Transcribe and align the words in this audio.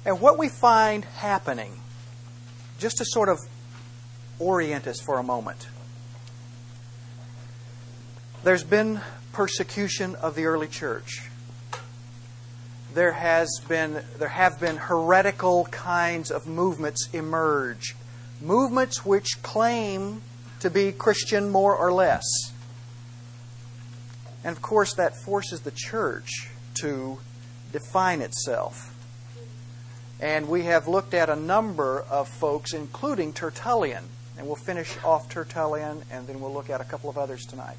And 0.06 0.20
what 0.20 0.38
we 0.38 0.48
find 0.48 1.04
happening, 1.04 1.80
just 2.78 2.98
to 2.98 3.04
sort 3.04 3.28
of 3.28 3.38
orient 4.38 4.86
us 4.86 5.00
for 5.00 5.18
a 5.18 5.22
moment, 5.22 5.66
there's 8.44 8.62
been 8.62 9.00
persecution 9.36 10.14
of 10.14 10.34
the 10.34 10.46
early 10.46 10.66
church. 10.66 11.28
There 12.94 13.12
has 13.12 13.60
been 13.68 14.02
there 14.16 14.28
have 14.28 14.58
been 14.58 14.78
heretical 14.78 15.66
kinds 15.66 16.30
of 16.30 16.46
movements 16.46 17.10
emerge, 17.12 17.94
movements 18.40 19.04
which 19.04 19.42
claim 19.42 20.22
to 20.60 20.70
be 20.70 20.90
Christian 20.90 21.50
more 21.50 21.76
or 21.76 21.92
less. 21.92 22.24
And 24.42 24.56
of 24.56 24.62
course 24.62 24.94
that 24.94 25.14
forces 25.22 25.60
the 25.60 25.70
church 25.70 26.48
to 26.80 27.18
define 27.72 28.22
itself. 28.22 28.94
And 30.18 30.48
we 30.48 30.62
have 30.62 30.88
looked 30.88 31.12
at 31.12 31.28
a 31.28 31.36
number 31.36 32.06
of 32.08 32.26
folks 32.26 32.72
including 32.72 33.34
Tertullian, 33.34 34.04
and 34.38 34.46
we'll 34.46 34.56
finish 34.56 34.96
off 35.04 35.28
Tertullian 35.28 36.04
and 36.10 36.26
then 36.26 36.40
we'll 36.40 36.54
look 36.54 36.70
at 36.70 36.80
a 36.80 36.84
couple 36.84 37.10
of 37.10 37.18
others 37.18 37.44
tonight. 37.44 37.76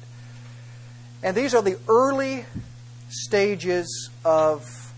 And 1.22 1.36
these 1.36 1.54
are 1.54 1.62
the 1.62 1.78
early 1.88 2.44
stages 3.08 4.10
of 4.24 4.92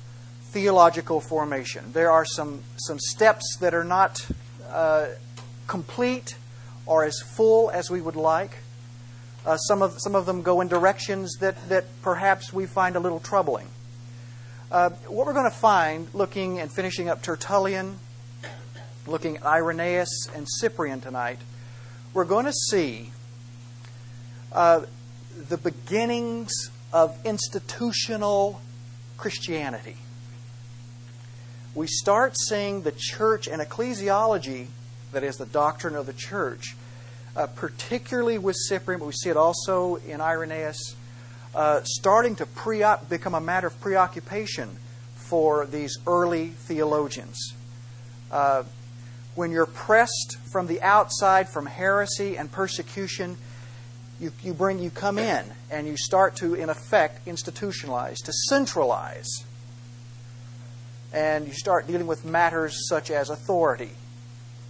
theological 0.50 1.20
formation. 1.20 1.92
There 1.92 2.10
are 2.10 2.24
some, 2.24 2.62
some 2.76 2.98
steps 2.98 3.56
that 3.60 3.72
are 3.72 3.84
not 3.84 4.26
uh, 4.68 5.08
complete 5.66 6.34
or 6.84 7.04
as 7.04 7.20
full 7.20 7.70
as 7.70 7.90
we 7.90 8.00
would 8.00 8.16
like. 8.16 8.58
Uh, 9.46 9.56
some, 9.56 9.80
of, 9.80 9.94
some 9.98 10.14
of 10.14 10.26
them 10.26 10.42
go 10.42 10.60
in 10.60 10.68
directions 10.68 11.36
that, 11.38 11.68
that 11.68 11.86
perhaps 12.02 12.52
we 12.52 12.66
find 12.66 12.96
a 12.96 13.00
little 13.00 13.20
troubling. 13.20 13.68
Uh, 14.70 14.90
what 15.08 15.26
we're 15.26 15.32
going 15.32 15.50
to 15.50 15.56
find, 15.56 16.12
looking 16.12 16.60
and 16.60 16.70
finishing 16.70 17.08
up 17.08 17.22
Tertullian, 17.22 17.98
looking 19.06 19.36
at 19.36 19.44
Irenaeus 19.44 20.28
and 20.34 20.46
Cyprian 20.48 21.00
tonight, 21.00 21.38
we're 22.12 22.24
going 22.24 22.44
to 22.44 22.52
see 22.52 23.12
uh, 24.52 24.82
the 25.48 25.56
beginnings 25.56 26.52
of 26.92 27.16
institutional 27.24 28.60
Christianity. 29.16 29.96
We 31.74 31.86
start 31.86 32.34
seeing 32.48 32.82
the 32.82 32.92
church 32.96 33.46
and 33.46 33.62
ecclesiology, 33.62 34.66
that 35.12 35.22
is, 35.22 35.36
the 35.36 35.46
doctrine 35.46 35.94
of 35.94 36.06
the 36.06 36.12
church, 36.12 36.76
uh, 37.36 37.46
particularly 37.46 38.38
with 38.38 38.56
Cyprian, 38.56 38.98
but 38.98 39.06
we 39.06 39.12
see 39.12 39.30
it 39.30 39.36
also 39.36 39.96
in 39.96 40.20
Irenaeus, 40.20 40.96
uh, 41.54 41.80
starting 41.84 42.34
to 42.36 42.46
pre- 42.46 42.84
become 43.08 43.34
a 43.34 43.40
matter 43.40 43.68
of 43.68 43.80
preoccupation 43.80 44.78
for 45.14 45.64
these 45.66 45.96
early 46.06 46.48
theologians. 46.48 47.54
Uh, 48.32 48.64
when 49.36 49.52
you're 49.52 49.66
pressed 49.66 50.38
from 50.52 50.66
the 50.66 50.82
outside 50.82 51.48
from 51.48 51.66
heresy 51.66 52.36
and 52.36 52.50
persecution, 52.50 53.36
you, 54.20 54.32
you 54.42 54.52
bring 54.52 54.78
you 54.78 54.90
come 54.90 55.18
in 55.18 55.44
and 55.70 55.86
you 55.86 55.96
start 55.96 56.36
to 56.36 56.54
in 56.54 56.68
effect 56.68 57.26
institutionalize 57.26 58.18
to 58.24 58.32
centralize. 58.32 59.44
And 61.12 61.46
you 61.46 61.52
start 61.52 61.86
dealing 61.86 62.06
with 62.06 62.24
matters 62.24 62.88
such 62.88 63.10
as 63.10 63.30
authority 63.30 63.90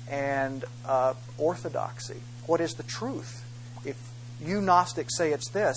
and 0.08 0.64
uh, 0.86 1.14
orthodoxy. 1.36 2.20
What 2.46 2.60
is 2.60 2.74
the 2.74 2.82
truth? 2.82 3.44
If 3.84 3.96
you 4.40 4.60
gnostics 4.60 5.16
say 5.16 5.32
it's 5.32 5.50
this 5.50 5.76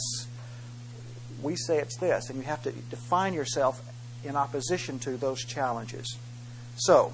we 1.42 1.56
say 1.58 1.80
it's 1.80 1.98
this 1.98 2.30
and 2.30 2.40
you 2.40 2.46
have 2.46 2.64
to 2.64 2.72
define 2.72 3.34
yourself 3.34 3.82
in 4.24 4.38
opposition 4.38 5.00
to 5.00 5.18
those 5.18 5.44
challenges. 5.44 6.18
So 6.78 7.12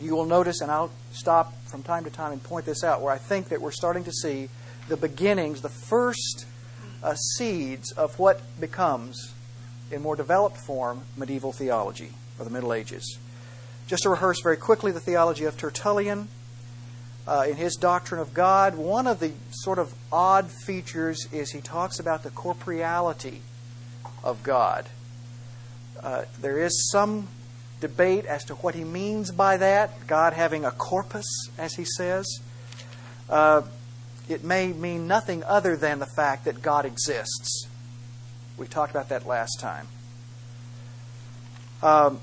you 0.00 0.16
will 0.16 0.26
notice 0.26 0.60
and 0.60 0.70
i'll 0.70 0.90
stop 1.12 1.54
from 1.66 1.82
time 1.82 2.02
to 2.02 2.10
time 2.10 2.32
and 2.32 2.42
point 2.42 2.66
this 2.66 2.82
out 2.82 3.00
where 3.00 3.12
i 3.12 3.18
think 3.18 3.48
that 3.48 3.60
we're 3.60 3.70
starting 3.70 4.02
to 4.02 4.10
see 4.10 4.48
the 4.88 4.96
beginnings, 4.96 5.60
the 5.60 5.68
first 5.68 6.46
uh, 7.02 7.14
seeds 7.14 7.92
of 7.92 8.18
what 8.18 8.40
becomes, 8.60 9.32
in 9.90 10.02
more 10.02 10.16
developed 10.16 10.56
form, 10.56 11.02
medieval 11.16 11.52
theology 11.52 12.10
or 12.38 12.44
the 12.44 12.50
Middle 12.50 12.72
Ages. 12.72 13.18
Just 13.86 14.04
to 14.04 14.10
rehearse 14.10 14.40
very 14.40 14.56
quickly 14.56 14.92
the 14.92 15.00
theology 15.00 15.44
of 15.44 15.56
Tertullian. 15.56 16.28
Uh, 17.26 17.46
in 17.48 17.56
his 17.56 17.76
doctrine 17.76 18.20
of 18.20 18.34
God, 18.34 18.74
one 18.74 19.06
of 19.06 19.20
the 19.20 19.32
sort 19.50 19.78
of 19.78 19.94
odd 20.10 20.50
features 20.50 21.28
is 21.32 21.52
he 21.52 21.60
talks 21.60 22.00
about 22.00 22.24
the 22.24 22.30
corporeality 22.30 23.38
of 24.24 24.42
God. 24.42 24.86
Uh, 26.02 26.24
there 26.40 26.58
is 26.58 26.90
some 26.90 27.28
debate 27.80 28.24
as 28.24 28.44
to 28.44 28.54
what 28.56 28.74
he 28.74 28.82
means 28.82 29.30
by 29.30 29.56
that, 29.56 30.06
God 30.06 30.32
having 30.32 30.64
a 30.64 30.70
corpus, 30.70 31.26
as 31.58 31.74
he 31.74 31.84
says. 31.84 32.40
Uh, 33.28 33.62
it 34.28 34.44
may 34.44 34.72
mean 34.72 35.06
nothing 35.06 35.42
other 35.44 35.76
than 35.76 35.98
the 35.98 36.06
fact 36.06 36.44
that 36.44 36.62
God 36.62 36.84
exists. 36.84 37.66
We 38.56 38.66
talked 38.66 38.90
about 38.90 39.08
that 39.08 39.26
last 39.26 39.60
time. 39.60 39.88
Um, 41.82 42.20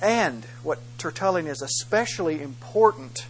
and 0.00 0.44
what 0.62 0.78
Tertullian 0.98 1.46
is 1.46 1.62
especially 1.62 2.42
important 2.42 3.26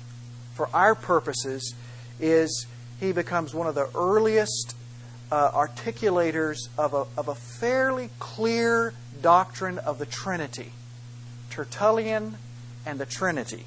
for 0.54 0.68
our 0.72 0.94
purposes 0.94 1.74
is 2.20 2.66
he 3.00 3.12
becomes 3.12 3.54
one 3.54 3.66
of 3.66 3.74
the 3.74 3.88
earliest 3.94 4.74
uh, 5.30 5.50
articulators 5.50 6.68
of 6.78 6.94
a, 6.94 7.06
of 7.18 7.28
a 7.28 7.34
fairly 7.34 8.10
clear 8.18 8.94
doctrine 9.20 9.78
of 9.78 9.98
the 9.98 10.06
Trinity. 10.06 10.72
Tertullian 11.50 12.36
and 12.86 13.00
the 13.00 13.06
Trinity. 13.06 13.66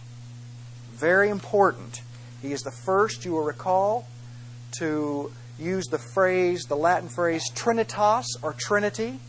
Very 0.91 1.29
important. 1.29 2.01
He 2.41 2.51
is 2.51 2.61
the 2.61 2.71
first, 2.71 3.25
you 3.25 3.33
will 3.33 3.43
recall, 3.43 4.07
to 4.79 5.31
use 5.59 5.85
the 5.87 5.97
phrase, 5.97 6.63
the 6.63 6.75
Latin 6.75 7.09
phrase, 7.09 7.43
Trinitas 7.53 8.25
or 8.41 8.53
Trinity. 8.53 9.19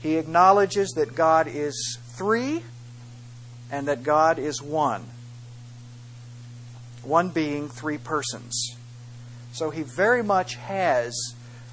He 0.00 0.16
acknowledges 0.16 0.90
that 0.96 1.14
God 1.14 1.46
is 1.48 1.98
three 2.16 2.62
and 3.70 3.88
that 3.88 4.02
God 4.02 4.38
is 4.38 4.62
one. 4.62 5.04
One 7.02 7.30
being, 7.30 7.68
three 7.68 7.98
persons. 7.98 8.76
So 9.52 9.70
he 9.70 9.82
very 9.82 10.22
much 10.22 10.56
has, 10.56 11.14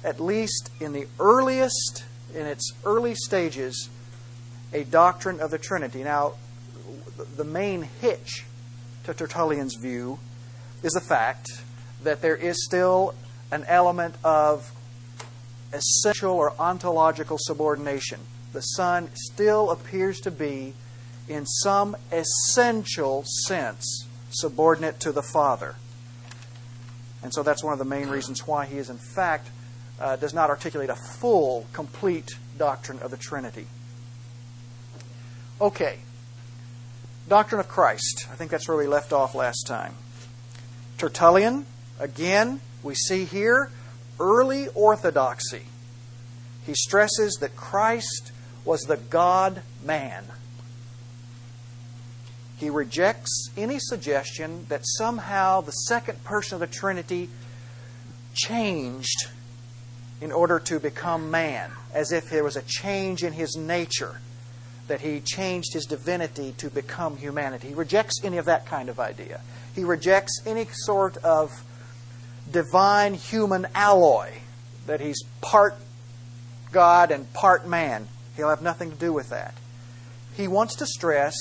at 0.04 0.20
least 0.20 0.70
in 0.80 0.92
the 0.92 1.06
earliest, 1.18 2.04
in 2.34 2.46
its 2.46 2.72
early 2.84 3.14
stages, 3.14 3.88
a 4.72 4.84
doctrine 4.84 5.40
of 5.40 5.50
the 5.50 5.58
Trinity. 5.58 6.02
Now, 6.04 6.34
the 7.36 7.44
main 7.44 7.82
hitch 8.00 8.44
to 9.04 9.14
Tertullian's 9.14 9.76
view 9.80 10.18
is 10.82 10.92
the 10.92 11.00
fact 11.00 11.48
that 12.04 12.22
there 12.22 12.36
is 12.36 12.64
still 12.64 13.14
an 13.50 13.64
element 13.68 14.14
of 14.24 14.72
essential 15.72 16.32
or 16.32 16.52
ontological 16.58 17.38
subordination. 17.40 18.20
The 18.52 18.60
Son 18.60 19.10
still 19.14 19.70
appears 19.70 20.20
to 20.20 20.30
be, 20.30 20.74
in 21.28 21.46
some 21.46 21.96
essential 22.10 23.24
sense, 23.46 24.06
subordinate 24.30 25.00
to 25.00 25.12
the 25.12 25.22
Father. 25.22 25.76
And 27.22 27.32
so 27.32 27.42
that's 27.42 27.62
one 27.62 27.72
of 27.72 27.78
the 27.78 27.84
main 27.84 28.08
reasons 28.08 28.46
why 28.46 28.66
he 28.66 28.78
is, 28.78 28.90
in 28.90 28.98
fact, 28.98 29.48
uh, 30.00 30.16
does 30.16 30.34
not 30.34 30.50
articulate 30.50 30.90
a 30.90 30.96
full, 30.96 31.66
complete 31.72 32.36
doctrine 32.58 32.98
of 32.98 33.10
the 33.10 33.16
Trinity. 33.16 33.66
Okay. 35.60 35.98
Doctrine 37.28 37.60
of 37.60 37.68
Christ. 37.68 38.26
I 38.30 38.34
think 38.34 38.50
that's 38.50 38.66
where 38.66 38.76
we 38.76 38.86
left 38.86 39.12
off 39.12 39.34
last 39.34 39.66
time. 39.66 39.94
Tertullian 40.98 41.66
Again, 41.98 42.60
we 42.82 42.94
see 42.94 43.24
here 43.24 43.70
early 44.18 44.68
orthodoxy. 44.68 45.62
He 46.66 46.74
stresses 46.74 47.38
that 47.40 47.56
Christ 47.56 48.32
was 48.64 48.82
the 48.82 48.96
God 48.96 49.62
man. 49.84 50.24
He 52.56 52.70
rejects 52.70 53.50
any 53.56 53.78
suggestion 53.80 54.66
that 54.68 54.82
somehow 54.84 55.62
the 55.62 55.72
second 55.72 56.22
person 56.22 56.54
of 56.54 56.60
the 56.60 56.66
Trinity 56.68 57.28
changed 58.34 59.28
in 60.20 60.30
order 60.30 60.60
to 60.60 60.78
become 60.78 61.32
man, 61.32 61.72
as 61.92 62.12
if 62.12 62.30
there 62.30 62.44
was 62.44 62.54
a 62.54 62.62
change 62.62 63.24
in 63.24 63.32
his 63.32 63.56
nature, 63.56 64.20
that 64.86 65.00
he 65.00 65.20
changed 65.20 65.72
his 65.72 65.84
divinity 65.86 66.54
to 66.58 66.70
become 66.70 67.16
humanity. 67.16 67.68
He 67.68 67.74
rejects 67.74 68.20
any 68.22 68.36
of 68.36 68.44
that 68.44 68.66
kind 68.66 68.88
of 68.88 69.00
idea. 69.00 69.40
He 69.74 69.82
rejects 69.82 70.40
any 70.46 70.68
sort 70.70 71.16
of 71.18 71.50
divine 72.50 73.14
human 73.14 73.66
alloy, 73.74 74.32
that 74.86 75.00
he's 75.00 75.22
part 75.40 75.74
God 76.72 77.10
and 77.10 77.32
part 77.32 77.66
man. 77.66 78.08
He'll 78.36 78.48
have 78.48 78.62
nothing 78.62 78.90
to 78.90 78.96
do 78.96 79.12
with 79.12 79.28
that. 79.30 79.54
He 80.34 80.48
wants 80.48 80.74
to 80.76 80.86
stress 80.86 81.36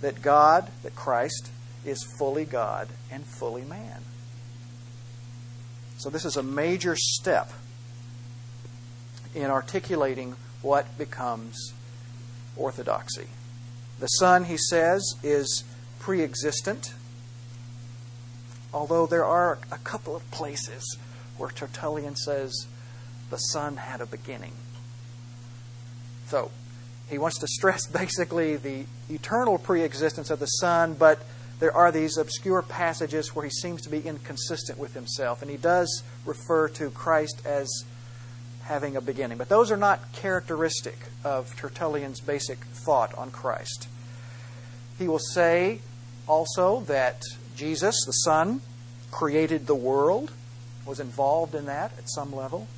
that 0.00 0.22
God, 0.22 0.70
that 0.82 0.94
Christ, 0.94 1.50
is 1.84 2.06
fully 2.18 2.44
God 2.44 2.88
and 3.10 3.24
fully 3.24 3.64
man. 3.64 4.02
So, 5.98 6.10
this 6.10 6.24
is 6.24 6.36
a 6.36 6.42
major 6.42 6.94
step 6.96 7.50
in 9.34 9.50
articulating 9.50 10.36
what 10.62 10.96
becomes 10.96 11.72
orthodoxy. 12.56 13.26
The 13.98 14.06
Son, 14.06 14.44
he 14.44 14.56
says, 14.56 15.02
is 15.24 15.64
pre 15.98 16.22
existent, 16.22 16.94
although 18.72 19.06
there 19.06 19.24
are 19.24 19.58
a 19.70 19.78
couple 19.78 20.14
of 20.14 20.28
places 20.30 20.98
where 21.36 21.50
Tertullian 21.50 22.16
says 22.16 22.66
the 23.30 23.36
Son 23.36 23.76
had 23.76 24.00
a 24.00 24.06
beginning. 24.06 24.52
So, 26.26 26.50
he 27.08 27.18
wants 27.18 27.38
to 27.38 27.46
stress 27.46 27.86
basically 27.92 28.56
the 28.56 28.84
eternal 29.08 29.58
pre-existence 29.58 30.30
of 30.30 30.40
the 30.40 30.46
Son, 30.46 30.94
but 30.94 31.20
there 31.60 31.72
are 31.72 31.90
these 31.90 32.16
obscure 32.18 32.62
passages 32.62 33.34
where 33.34 33.44
he 33.44 33.50
seems 33.50 33.82
to 33.82 33.88
be 33.88 34.00
inconsistent 34.00 34.78
with 34.78 34.94
himself, 34.94 35.42
and 35.42 35.50
he 35.50 35.56
does 35.56 36.02
refer 36.24 36.68
to 36.68 36.90
Christ 36.90 37.42
as 37.44 37.84
having 38.62 38.96
a 38.96 39.00
beginning. 39.00 39.38
But 39.38 39.48
those 39.48 39.72
are 39.72 39.76
not 39.76 40.12
characteristic 40.12 40.98
of 41.24 41.56
Tertullian's 41.56 42.20
basic 42.20 42.58
thought 42.58 43.16
on 43.16 43.30
Christ. 43.30 43.88
He 44.98 45.08
will 45.08 45.18
say 45.18 45.80
also 46.28 46.80
that 46.80 47.22
Jesus, 47.58 48.04
the 48.06 48.12
Son, 48.12 48.60
created 49.10 49.66
the 49.66 49.74
world, 49.74 50.30
was 50.86 51.00
involved 51.00 51.56
in 51.56 51.66
that 51.66 51.90
at 51.98 52.08
some 52.08 52.32
level. 52.32 52.68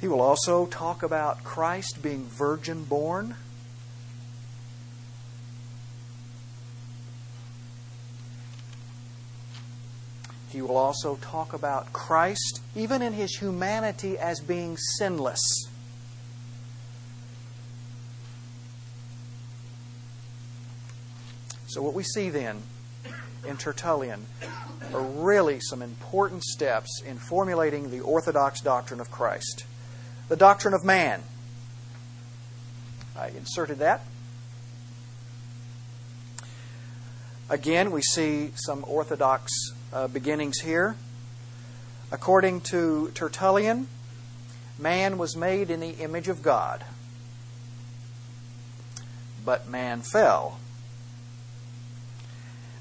He 0.00 0.08
will 0.08 0.22
also 0.22 0.64
talk 0.64 1.02
about 1.02 1.44
Christ 1.44 1.98
being 2.02 2.24
virgin 2.24 2.84
born. 2.84 3.34
He 10.48 10.62
will 10.62 10.78
also 10.78 11.16
talk 11.16 11.52
about 11.52 11.92
Christ, 11.92 12.62
even 12.74 13.02
in 13.02 13.12
his 13.12 13.36
humanity, 13.36 14.18
as 14.18 14.40
being 14.40 14.78
sinless. 14.78 15.68
So, 21.72 21.80
what 21.80 21.94
we 21.94 22.02
see 22.02 22.28
then 22.28 22.62
in 23.48 23.56
Tertullian 23.56 24.26
are 24.92 25.00
really 25.00 25.58
some 25.58 25.80
important 25.80 26.44
steps 26.44 27.00
in 27.00 27.16
formulating 27.16 27.90
the 27.90 28.00
orthodox 28.00 28.60
doctrine 28.60 29.00
of 29.00 29.10
Christ 29.10 29.64
the 30.28 30.36
doctrine 30.36 30.74
of 30.74 30.84
man. 30.84 31.22
I 33.16 33.28
inserted 33.28 33.78
that. 33.78 34.02
Again, 37.50 37.90
we 37.90 38.02
see 38.02 38.50
some 38.54 38.84
orthodox 38.86 39.52
uh, 39.92 40.08
beginnings 40.08 40.60
here. 40.60 40.96
According 42.10 42.62
to 42.70 43.10
Tertullian, 43.14 43.88
man 44.78 45.18
was 45.18 45.36
made 45.36 45.70
in 45.70 45.80
the 45.80 45.90
image 45.90 46.28
of 46.28 46.42
God, 46.42 46.84
but 49.44 49.68
man 49.68 50.02
fell. 50.02 50.58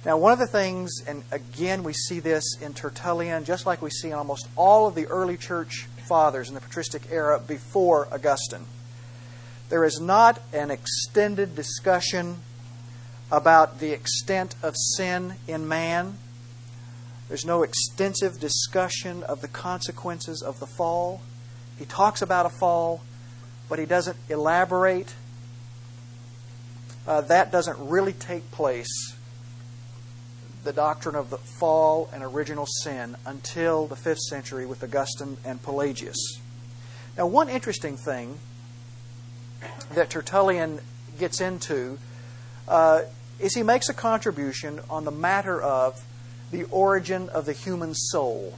Now, 0.03 0.17
one 0.17 0.33
of 0.33 0.39
the 0.39 0.47
things, 0.47 1.03
and 1.07 1.23
again, 1.31 1.83
we 1.83 1.93
see 1.93 2.19
this 2.19 2.57
in 2.59 2.73
Tertullian, 2.73 3.45
just 3.45 3.67
like 3.67 3.83
we 3.83 3.91
see 3.91 4.07
in 4.07 4.13
almost 4.13 4.47
all 4.55 4.87
of 4.87 4.95
the 4.95 5.05
early 5.05 5.37
church 5.37 5.87
fathers 6.07 6.49
in 6.49 6.55
the 6.55 6.61
patristic 6.61 7.03
era 7.11 7.39
before 7.39 8.07
Augustine. 8.11 8.65
There 9.69 9.85
is 9.85 10.01
not 10.01 10.41
an 10.53 10.71
extended 10.71 11.55
discussion 11.55 12.37
about 13.31 13.79
the 13.79 13.91
extent 13.91 14.55
of 14.63 14.75
sin 14.75 15.35
in 15.47 15.67
man. 15.67 16.17
There's 17.27 17.45
no 17.45 17.61
extensive 17.61 18.39
discussion 18.39 19.21
of 19.23 19.41
the 19.41 19.47
consequences 19.47 20.41
of 20.41 20.59
the 20.59 20.65
fall. 20.65 21.21
He 21.77 21.85
talks 21.85 22.23
about 22.23 22.47
a 22.47 22.49
fall, 22.49 23.01
but 23.69 23.77
he 23.77 23.85
doesn't 23.85 24.17
elaborate. 24.29 25.13
Uh, 27.07 27.21
that 27.21 27.51
doesn't 27.51 27.77
really 27.79 28.13
take 28.13 28.49
place 28.51 29.15
the 30.63 30.73
doctrine 30.73 31.15
of 31.15 31.29
the 31.29 31.37
fall 31.37 32.09
and 32.13 32.23
original 32.23 32.65
sin 32.65 33.15
until 33.25 33.87
the 33.87 33.95
5th 33.95 34.19
century 34.19 34.65
with 34.65 34.83
Augustine 34.83 35.37
and 35.43 35.61
Pelagius. 35.61 36.39
Now, 37.17 37.27
one 37.27 37.49
interesting 37.49 37.97
thing 37.97 38.37
that 39.93 40.09
Tertullian 40.09 40.79
gets 41.19 41.41
into 41.41 41.97
uh, 42.67 43.01
is 43.39 43.55
he 43.55 43.63
makes 43.63 43.89
a 43.89 43.93
contribution 43.93 44.79
on 44.89 45.03
the 45.03 45.11
matter 45.11 45.61
of 45.61 46.03
the 46.51 46.63
origin 46.65 47.29
of 47.29 47.45
the 47.45 47.53
human 47.53 47.93
soul. 47.93 48.57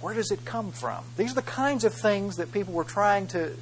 Where 0.00 0.14
does 0.14 0.30
it 0.30 0.44
come 0.44 0.72
from? 0.72 1.04
These 1.16 1.32
are 1.32 1.36
the 1.36 1.42
kinds 1.42 1.84
of 1.84 1.94
things 1.94 2.36
that 2.36 2.52
people 2.52 2.74
were 2.74 2.84
trying 2.84 3.26
to 3.28 3.52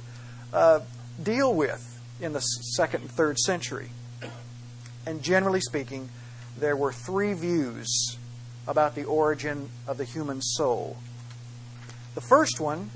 uh, 0.51 0.81
deal 1.21 1.53
with 1.53 2.01
in 2.21 2.33
the 2.33 2.39
second 2.39 3.01
and 3.01 3.11
third 3.11 3.39
century. 3.39 3.89
And 5.05 5.23
generally 5.23 5.61
speaking, 5.61 6.09
there 6.57 6.75
were 6.75 6.91
three 6.91 7.33
views 7.33 8.17
about 8.67 8.95
the 8.95 9.03
origin 9.03 9.69
of 9.87 9.97
the 9.97 10.03
human 10.03 10.41
soul. 10.41 10.97
The 12.15 12.21
first 12.21 12.59
one 12.59 12.89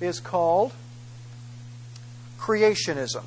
is 0.00 0.20
called 0.20 0.72
creationism. 2.38 3.22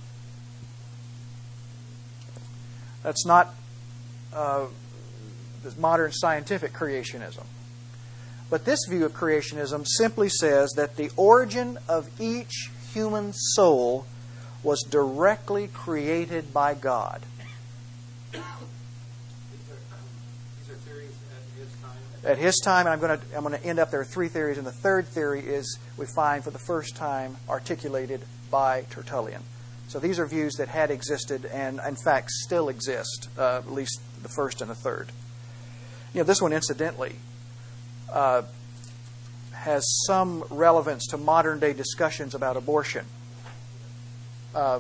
That's 3.02 3.26
not 3.26 3.54
uh, 4.34 4.66
modern 5.78 6.12
scientific 6.12 6.74
creationism. 6.74 7.44
But 8.50 8.66
this 8.66 8.80
view 8.88 9.06
of 9.06 9.14
creationism 9.14 9.86
simply 9.88 10.30
says 10.30 10.72
that 10.76 10.98
the 10.98 11.10
origin 11.16 11.80
of 11.88 12.10
each 12.20 12.70
human 12.94 13.34
soul 13.34 14.06
was 14.64 14.84
directly 14.84 15.68
created 15.68 16.54
by 16.54 16.74
God. 16.74 17.22
At 22.26 22.38
his 22.38 22.56
time, 22.58 22.88
and 22.88 22.94
I'm 22.94 23.00
going 23.00 23.20
to 23.20 23.26
I'm 23.36 23.44
going 23.44 23.58
to 23.58 23.66
end 23.66 23.80
up 23.80 23.92
there 23.92 24.02
are 24.02 24.06
three 24.06 24.28
theories, 24.28 24.58
and 24.58 24.66
the 24.66 24.72
third 24.72 25.08
theory 25.08 25.42
is 25.42 25.78
we 25.98 26.06
find 26.16 26.44
for 26.44 26.52
the 26.52 26.60
first 26.60 26.96
time 26.96 27.38
articulated 27.48 28.22
by 28.50 28.86
Tertullian. 28.90 29.44
So 29.88 30.00
these 30.00 30.20
are 30.20 30.26
views 30.26 30.56
that 30.56 30.68
had 30.68 30.90
existed 30.90 31.46
and 31.46 31.80
in 31.88 31.96
fact 31.96 32.32
still 32.32 32.70
exist, 32.70 33.30
uh, 33.38 33.58
at 33.58 33.72
least 33.72 34.02
the 34.24 34.30
first 34.30 34.62
and 34.62 34.70
the 34.70 34.76
third. 34.76 35.10
You 36.14 36.22
know, 36.22 36.24
this 36.24 36.42
one 36.42 36.54
incidentally 36.54 37.16
uh, 38.12 38.44
has 39.54 39.86
some 40.08 40.44
relevance 40.50 41.08
to 41.08 41.18
modern 41.18 41.60
day 41.60 41.74
discussions 41.74 42.34
about 42.34 42.58
abortion. 42.58 43.06
Uh, 44.56 44.80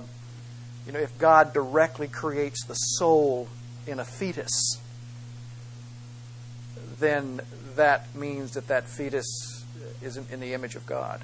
you 0.87 0.91
know, 0.91 0.99
if 0.99 1.15
God 1.17 1.53
directly 1.53 2.07
creates 2.07 2.65
the 2.65 2.73
soul 2.73 3.47
in 3.85 3.99
a 3.99 4.05
fetus, 4.05 4.79
then 6.99 7.41
that 7.75 8.15
means 8.15 8.53
that 8.53 8.67
that 8.67 8.87
fetus 8.87 9.65
isn't 10.01 10.29
in 10.31 10.39
the 10.39 10.53
image 10.53 10.75
of 10.75 10.85
God. 10.85 11.21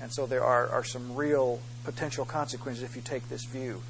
And 0.00 0.12
so 0.12 0.26
there 0.26 0.44
are, 0.44 0.68
are 0.68 0.84
some 0.84 1.14
real 1.14 1.60
potential 1.84 2.24
consequences 2.24 2.82
if 2.82 2.96
you 2.96 3.02
take 3.02 3.28
this 3.28 3.44
view 3.44 3.82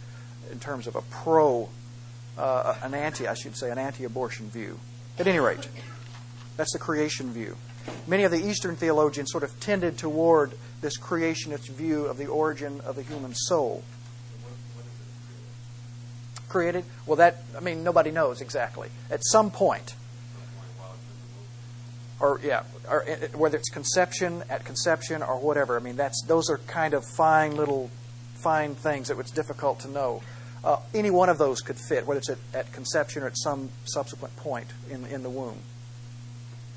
in 0.51 0.59
terms 0.59 0.87
of 0.87 0.97
a 0.97 1.03
pro, 1.03 1.69
uh, 2.37 2.75
an 2.83 2.95
anti, 2.95 3.29
I 3.29 3.35
should 3.35 3.57
say, 3.57 3.71
an 3.71 3.79
anti 3.79 4.05
abortion 4.05 4.51
view. 4.51 4.79
At 5.19 5.27
any 5.27 5.39
rate, 5.39 5.69
that's 6.57 6.73
the 6.73 6.79
creation 6.79 7.33
view. 7.33 7.57
Many 8.07 8.25
of 8.25 8.33
the 8.33 8.45
Eastern 8.45 8.77
theologians 8.77 9.31
sort 9.31 9.45
of 9.45 9.59
tended 9.61 9.99
toward 9.99 10.53
this 10.81 10.99
creationist 10.99 11.69
view 11.69 12.07
of 12.07 12.17
the 12.17 12.27
origin 12.27 12.81
of 12.85 12.97
the 12.97 13.03
human 13.03 13.35
soul. 13.35 13.83
Created? 16.49 16.85
Well, 17.07 17.17
that, 17.17 17.43
I 17.57 17.61
mean, 17.61 17.85
nobody 17.85 18.11
knows 18.11 18.41
exactly. 18.41 18.89
At 19.11 19.25
some 19.25 19.51
point, 19.51 19.95
or 22.21 22.41
yeah, 22.45 22.63
or 22.89 23.09
uh, 23.09 23.17
whether 23.37 23.57
it's 23.57 23.71
conception 23.71 24.45
at 24.51 24.65
conception 24.65 25.23
or 25.23 25.39
whatever. 25.41 25.77
I 25.77 25.81
mean, 25.81 25.97
that's 25.97 26.23
those 26.27 26.51
are 26.51 26.59
kind 26.59 26.95
of 26.95 27.05
fine 27.17 27.57
little 27.57 27.91
fine 28.35 28.75
things 28.75 29.09
that 29.09 29.19
it's 29.19 29.31
difficult 29.31 29.81
to 29.81 29.89
know. 29.89 30.23
Uh, 30.63 30.79
any 30.95 31.11
one 31.11 31.31
of 31.31 31.39
those 31.39 31.63
could 31.63 31.79
fit, 31.79 32.07
whether 32.07 32.19
it's 32.19 32.29
at, 32.29 32.39
at, 32.53 32.73
conception 32.73 33.23
or 33.23 33.27
at 33.27 33.39
some 33.39 33.71
subsequent 33.85 34.37
point 34.37 34.67
in 34.91 35.07
in 35.07 35.23
the 35.23 35.31
womb. 35.31 35.59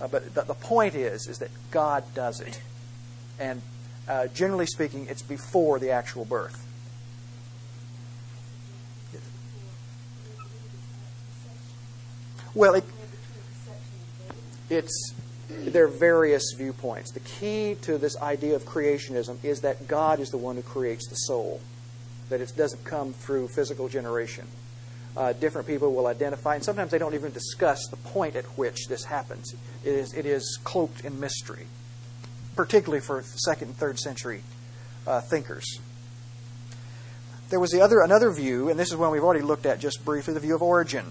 Uh, 0.02 0.08
but 0.08 0.34
the, 0.34 0.42
the, 0.42 0.54
point 0.54 0.96
is, 0.96 1.28
is 1.28 1.40
that 1.40 1.52
God 1.70 2.04
does 2.16 2.40
it, 2.40 2.60
and 3.40 3.62
uh, 4.08 4.28
generally 4.28 4.66
speaking, 4.66 5.08
it's 5.10 5.22
before 5.22 5.80
the 5.80 5.92
actual 5.92 6.26
birth. 6.26 6.60
Well, 12.56 12.76
it, 12.76 12.84
it's 14.70 15.14
there 15.50 15.86
are 15.86 15.90
various 15.90 16.54
viewpoints. 16.58 17.12
The 17.12 17.20
key 17.20 17.76
to 17.82 17.98
this 17.98 18.18
idea 18.18 18.56
of 18.56 18.64
creationism 18.64 19.44
is 19.44 19.62
that 19.62 19.88
God 19.88 20.20
is 20.20 20.30
the 20.30 20.38
one 20.38 20.56
who 20.56 20.62
creates 20.62 21.08
the 21.08 21.16
soul, 21.16 21.62
that 22.30 22.42
it 22.42 22.54
doesn't 22.56 22.84
come 22.84 23.14
through 23.14 23.50
physical 23.50 23.90
generation. 23.90 24.48
Uh, 25.16 25.34
different 25.34 25.68
people 25.68 25.94
will 25.94 26.08
identify, 26.08 26.56
and 26.56 26.64
sometimes 26.64 26.92
they 26.92 26.98
don't 26.98 27.14
even 27.14 27.32
discuss 27.32 27.88
the 27.90 27.98
point 27.98 28.36
at 28.36 28.46
which 28.58 28.88
this 28.88 29.04
happens. 29.04 29.54
It 29.84 29.94
is, 29.94 30.14
it 30.14 30.26
is 30.26 30.60
cloaked 30.64 31.06
in 31.06 31.20
mystery, 31.20 31.68
particularly 32.56 33.02
for 33.02 33.22
second 33.22 33.68
and 33.70 33.78
third 33.78 34.00
century 34.00 34.42
uh, 35.06 35.22
thinkers. 35.22 35.80
There 37.50 37.60
was 37.60 37.70
the 37.70 37.82
other 37.82 38.02
another 38.02 38.32
view, 38.32 38.70
and 38.70 38.80
this 38.80 38.90
is 38.90 38.96
one 38.96 39.12
we've 39.12 39.24
already 39.24 39.44
looked 39.44 39.68
at 39.68 39.80
just 39.80 40.04
briefly, 40.04 40.34
the 40.34 40.40
view 40.40 40.56
of 40.56 40.64
Origen, 40.64 41.06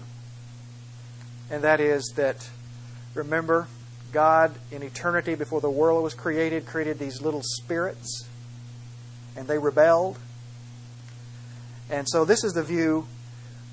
and 1.49 1.63
that 1.63 1.79
is 1.79 2.11
that 2.17 2.49
remember 3.13 3.67
God, 4.13 4.53
in 4.71 4.83
eternity, 4.83 5.35
before 5.35 5.59
the 5.59 5.69
world 5.69 6.03
was 6.03 6.13
created, 6.13 6.65
created 6.65 6.99
these 6.99 7.21
little 7.21 7.41
spirits, 7.43 8.27
and 9.35 9.47
they 9.47 9.57
rebelled. 9.57 10.19
And 11.89 12.07
so, 12.07 12.23
this 12.23 12.43
is 12.43 12.53
the 12.53 12.63
view 12.63 13.07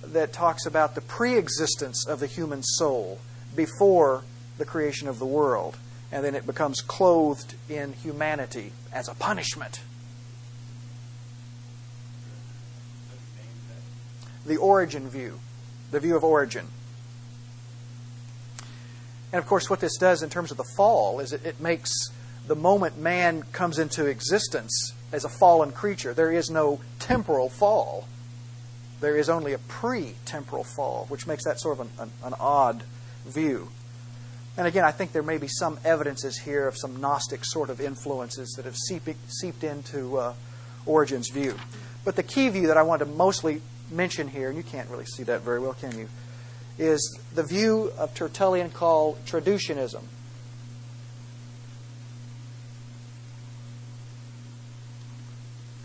that 0.03 0.33
talks 0.33 0.67
about 0.67 0.95
the 0.95 1.01
pre 1.01 1.37
existence 1.37 2.07
of 2.07 2.21
the 2.21 2.27
human 2.27 2.63
soul 2.63 3.21
before 3.55 4.25
the 4.59 4.65
creation 4.65 5.09
of 5.09 5.19
the 5.19 5.27
world. 5.27 5.77
And 6.13 6.25
then 6.25 6.35
it 6.35 6.47
becomes 6.47 6.81
clothed 6.81 7.55
in 7.69 7.93
humanity 7.93 8.73
as 8.93 9.09
a 9.09 9.15
punishment. 9.15 9.81
The 14.45 14.57
Origen 14.57 15.09
view, 15.09 15.39
the 15.91 16.01
view 16.01 16.17
of 16.17 16.25
Origen. 16.25 16.67
And 19.33 19.39
of 19.39 19.47
course, 19.47 19.71
what 19.71 19.81
this 19.81 19.97
does 19.97 20.23
in 20.23 20.31
terms 20.31 20.51
of 20.51 20.57
the 20.57 20.69
fall 20.77 21.21
is 21.21 21.33
it, 21.33 21.45
it 21.45 21.61
makes 21.61 21.93
the 22.47 22.57
moment 22.57 22.99
man 22.99 23.43
comes 23.53 23.79
into 23.79 24.07
existence 24.07 24.93
as 25.13 25.25
a 25.25 25.29
fallen 25.29 25.73
creature, 25.73 26.15
there 26.15 26.33
is 26.33 26.51
no 26.51 26.81
temporal 26.99 27.49
fall. 27.49 28.07
There 29.01 29.17
is 29.17 29.29
only 29.29 29.53
a 29.53 29.59
pre 29.59 30.15
temporal 30.25 30.65
fall, 30.65 31.07
which 31.09 31.27
makes 31.27 31.45
that 31.45 31.61
sort 31.61 31.79
of 31.79 31.87
an, 31.87 31.93
an, 31.99 32.11
an, 32.25 32.35
odd 32.39 32.83
view. 33.27 33.69
And 34.57 34.67
again, 34.67 34.85
I 34.85 34.91
think 34.91 35.13
there 35.13 35.23
may 35.23 35.39
be 35.39 35.49
some 35.49 35.79
evidences 35.85 36.39
here 36.39 36.67
of 36.69 36.77
some 36.77 37.01
Gnostic 37.01 37.45
sort 37.45 37.71
of 37.71 37.81
influences 37.81 38.53
that 38.57 38.67
have 38.67 38.77
seeped, 38.77 39.17
seeped 39.29 39.65
into 39.65 40.19
uh, 40.19 40.35
Origen's 40.87 41.31
view. 41.31 41.55
But 42.05 42.17
the 42.17 42.23
key 42.23 42.49
view 42.49 42.67
that 42.67 42.77
I 42.77 42.83
want 42.83 43.01
to 43.01 43.07
mostly 43.07 43.63
mention 43.91 44.29
here, 44.29 44.49
and 44.49 44.57
you 44.57 44.63
can't 44.63 44.89
really 44.91 45.07
see 45.07 45.23
that 45.25 45.43
very 45.43 45.61
well, 45.61 45.75
can 45.75 45.97
you? 45.97 46.09
Is 46.79 47.19
the 47.35 47.43
view 47.43 47.93
of 47.99 48.15
Tertullian 48.15 48.71
called 48.71 49.25
traducianism. 49.27 50.03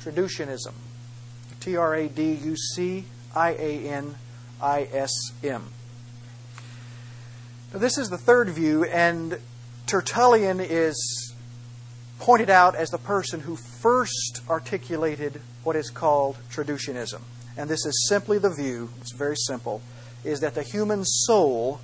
Traducianism. 0.01 0.74
T 1.60 1.75
R 1.75 1.96
A 1.96 2.08
D 2.08 2.34
U 2.34 2.56
C 2.56 3.06
I 3.36 3.51
A 3.51 3.89
N 3.89 4.15
I 4.62 4.88
S 4.92 5.12
M. 5.44 5.63
Now, 7.74 7.80
this 7.80 7.98
is 7.98 8.10
the 8.10 8.18
third 8.18 8.50
view, 8.50 8.86
and 8.86 9.39
Tertullian 9.88 10.60
is 10.60 11.34
pointed 12.20 12.50
out 12.50 12.75
as 12.75 12.89
the 12.89 12.98
person 12.98 13.42
who 13.42 13.56
first 13.56 14.42
articulated 14.50 15.42
what 15.63 15.75
is 15.75 15.89
called 15.89 16.38
traducianism. 16.51 17.22
And 17.58 17.70
this 17.70 17.86
is 17.86 18.08
simply 18.08 18.38
the 18.38 18.54
view, 18.54 18.89
it's 19.01 19.13
very 19.13 19.36
simple, 19.36 19.82
is 20.25 20.39
that 20.41 20.55
the 20.55 20.63
human 20.63 21.05
soul 21.05 21.79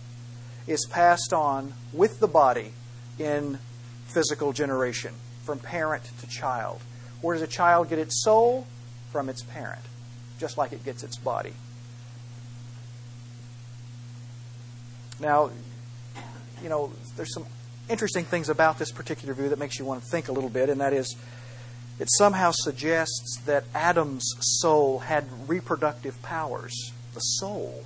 is 0.67 0.86
passed 0.88 1.31
on 1.31 1.74
with 1.93 2.19
the 2.19 2.27
body 2.27 2.74
in 3.19 3.60
physical 4.07 4.51
generation, 4.51 5.13
from 5.43 5.60
parent 5.60 6.03
to 6.19 6.27
child. 6.27 6.81
Where 7.21 7.36
does 7.36 7.41
a 7.41 7.48
child 7.48 7.89
get 7.89 8.00
its 8.00 8.24
soul? 8.24 8.67
From 9.12 9.29
its 9.29 9.43
parent, 9.43 9.81
just 10.39 10.57
like 10.57 10.71
it 10.71 10.83
gets 10.83 11.03
its 11.03 11.17
body. 11.17 11.53
Now, 15.19 15.51
you 16.63 16.69
know, 16.69 16.91
there's 17.15 17.33
some 17.33 17.45
interesting 17.89 18.25
things 18.25 18.50
about 18.50 18.79
this 18.79 18.91
particular 18.91 19.33
view 19.33 19.50
that 19.50 19.60
makes 19.60 19.77
you 19.77 19.86
want 19.86 20.01
to 20.01 20.10
think 20.10 20.29
a 20.29 20.31
little 20.31 20.50
bit, 20.50 20.69
and 20.69 20.81
that 20.81 20.93
is 20.93 21.15
it 22.00 22.07
somehow 22.17 22.51
suggests 22.51 23.39
that 23.45 23.65
Adam's 23.75 24.33
soul 24.39 25.00
had 25.00 25.25
reproductive 25.48 26.19
powers. 26.24 26.74
The 27.13 27.19
soul. 27.19 27.83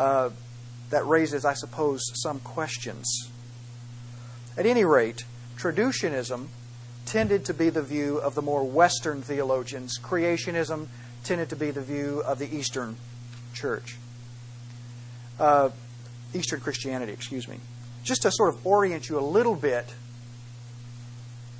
Uh, 0.00 0.30
that 0.88 1.06
raises, 1.06 1.44
I 1.44 1.52
suppose, 1.52 2.00
some 2.14 2.40
questions. 2.40 3.30
At 4.56 4.64
any 4.64 4.82
rate, 4.82 5.24
traducianism 5.58 6.46
tended 7.04 7.44
to 7.44 7.52
be 7.52 7.68
the 7.68 7.82
view 7.82 8.16
of 8.16 8.34
the 8.34 8.40
more 8.40 8.64
Western 8.64 9.20
theologians. 9.20 9.98
Creationism 10.02 10.86
tended 11.22 11.50
to 11.50 11.56
be 11.56 11.70
the 11.70 11.82
view 11.82 12.22
of 12.24 12.38
the 12.38 12.48
Eastern 12.50 12.96
Church. 13.52 13.98
Uh, 15.38 15.68
Eastern 16.32 16.60
Christianity, 16.60 17.12
excuse 17.12 17.46
me. 17.46 17.58
Just 18.02 18.22
to 18.22 18.30
sort 18.32 18.54
of 18.54 18.66
orient 18.66 19.10
you 19.10 19.18
a 19.18 19.20
little 19.20 19.54
bit 19.54 19.92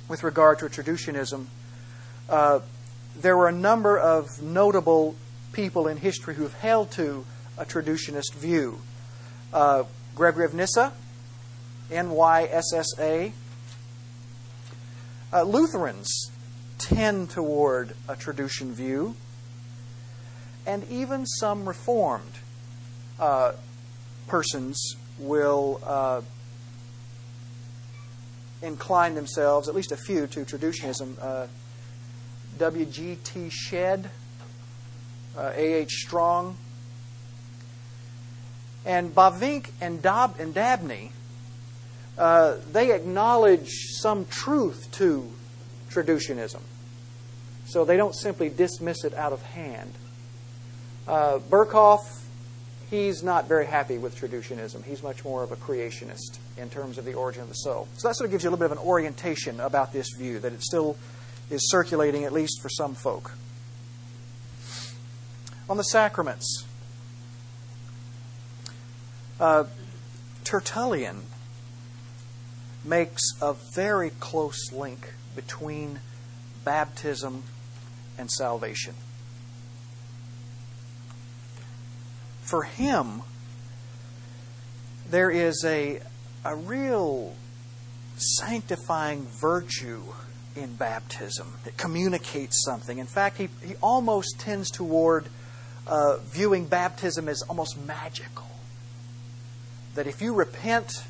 with 0.09 0.23
regard 0.23 0.57
to 0.59 0.65
traducianism, 0.65 1.45
uh, 2.27 2.61
there 3.15 3.37
were 3.37 3.47
a 3.47 3.53
number 3.53 3.99
of 3.99 4.41
notable 4.41 5.15
people 5.53 5.87
in 5.87 5.97
history 5.97 6.33
who 6.33 6.41
have 6.41 6.55
held 6.55 6.89
to 6.93 7.23
a 7.57 7.65
traducianist 7.65 8.33
view. 8.35 8.81
Uh, 9.53 9.83
Gregory 10.15 10.45
of 10.45 10.53
Nyssa, 10.53 10.93
NYSSA. 11.89 13.31
Uh, 15.33 15.43
Lutherans 15.43 16.31
tend 16.77 17.29
toward 17.29 17.95
a 18.07 18.15
traducian 18.15 18.71
view, 18.71 19.15
and 20.65 20.83
even 20.89 21.25
some 21.25 21.67
Reformed 21.67 22.39
uh, 23.19 23.53
persons 24.27 24.95
will 25.19 25.79
uh, 25.85 26.21
incline 28.61 29.15
themselves, 29.15 29.69
at 29.69 29.75
least 29.75 29.91
a 29.91 29.97
few, 29.97 30.27
to 30.27 30.45
traducianism. 30.45 31.15
Uh, 31.21 31.47
W.G.T. 32.57 33.49
Shedd, 33.49 34.09
A.H. 35.37 35.87
Uh, 35.87 35.89
Strong, 35.89 36.57
and 38.85 39.13
Bavinck 39.13 39.69
and, 39.79 40.01
Dab- 40.01 40.39
and 40.39 40.53
Dabney, 40.53 41.11
uh, 42.17 42.57
they 42.71 42.93
acknowledge 42.93 43.69
some 43.99 44.25
truth 44.25 44.89
to 44.93 45.31
traducianism. 45.89 46.61
So 47.65 47.85
they 47.85 47.97
don't 47.97 48.15
simply 48.15 48.49
dismiss 48.49 49.03
it 49.03 49.13
out 49.13 49.33
of 49.33 49.41
hand. 49.41 49.93
Uh, 51.07 51.39
Berkhof, 51.49 51.99
he's 52.89 53.23
not 53.23 53.47
very 53.47 53.65
happy 53.65 53.97
with 53.97 54.15
traducianism. 54.19 54.83
He's 54.83 55.01
much 55.01 55.23
more 55.23 55.43
of 55.43 55.51
a 55.51 55.55
creationist 55.55 56.37
in 56.57 56.69
terms 56.69 56.97
of 56.97 57.05
the 57.05 57.13
origin 57.13 57.43
of 57.43 57.49
the 57.49 57.55
soul. 57.55 57.87
So 57.97 58.07
that 58.07 58.15
sort 58.15 58.25
of 58.25 58.31
gives 58.31 58.43
you 58.43 58.49
a 58.49 58.51
little 58.51 58.67
bit 58.67 58.71
of 58.71 58.77
an 58.77 58.85
orientation 58.85 59.59
about 59.59 59.93
this 59.93 60.07
view, 60.17 60.39
that 60.39 60.53
it 60.53 60.61
still 60.61 60.97
is 61.49 61.69
circulating, 61.69 62.23
at 62.25 62.33
least 62.33 62.61
for 62.61 62.69
some 62.69 62.93
folk. 62.93 63.31
On 65.69 65.77
the 65.77 65.83
sacraments, 65.83 66.65
uh, 69.41 69.65
Tertullian 70.43 71.23
makes 72.85 73.23
a 73.41 73.53
very 73.75 74.11
close 74.19 74.71
link 74.71 75.13
between 75.35 75.99
baptism 76.63 77.43
and 78.17 78.29
salvation. 78.29 78.93
For 82.43 82.63
him, 82.63 83.23
there 85.09 85.31
is 85.31 85.63
a, 85.65 86.01
a 86.45 86.55
real 86.55 87.33
sanctifying 88.17 89.25
virtue 89.41 90.03
in 90.55 90.75
baptism 90.75 91.47
that 91.63 91.77
communicates 91.77 92.63
something. 92.63 92.99
In 92.99 93.07
fact, 93.07 93.37
he, 93.37 93.49
he 93.65 93.75
almost 93.81 94.39
tends 94.39 94.69
toward 94.69 95.27
uh, 95.87 96.17
viewing 96.17 96.67
baptism 96.67 97.27
as 97.27 97.41
almost 97.43 97.79
magical 97.87 98.50
that 99.95 100.07
if 100.07 100.21
you 100.21 100.33
repent 100.33 101.03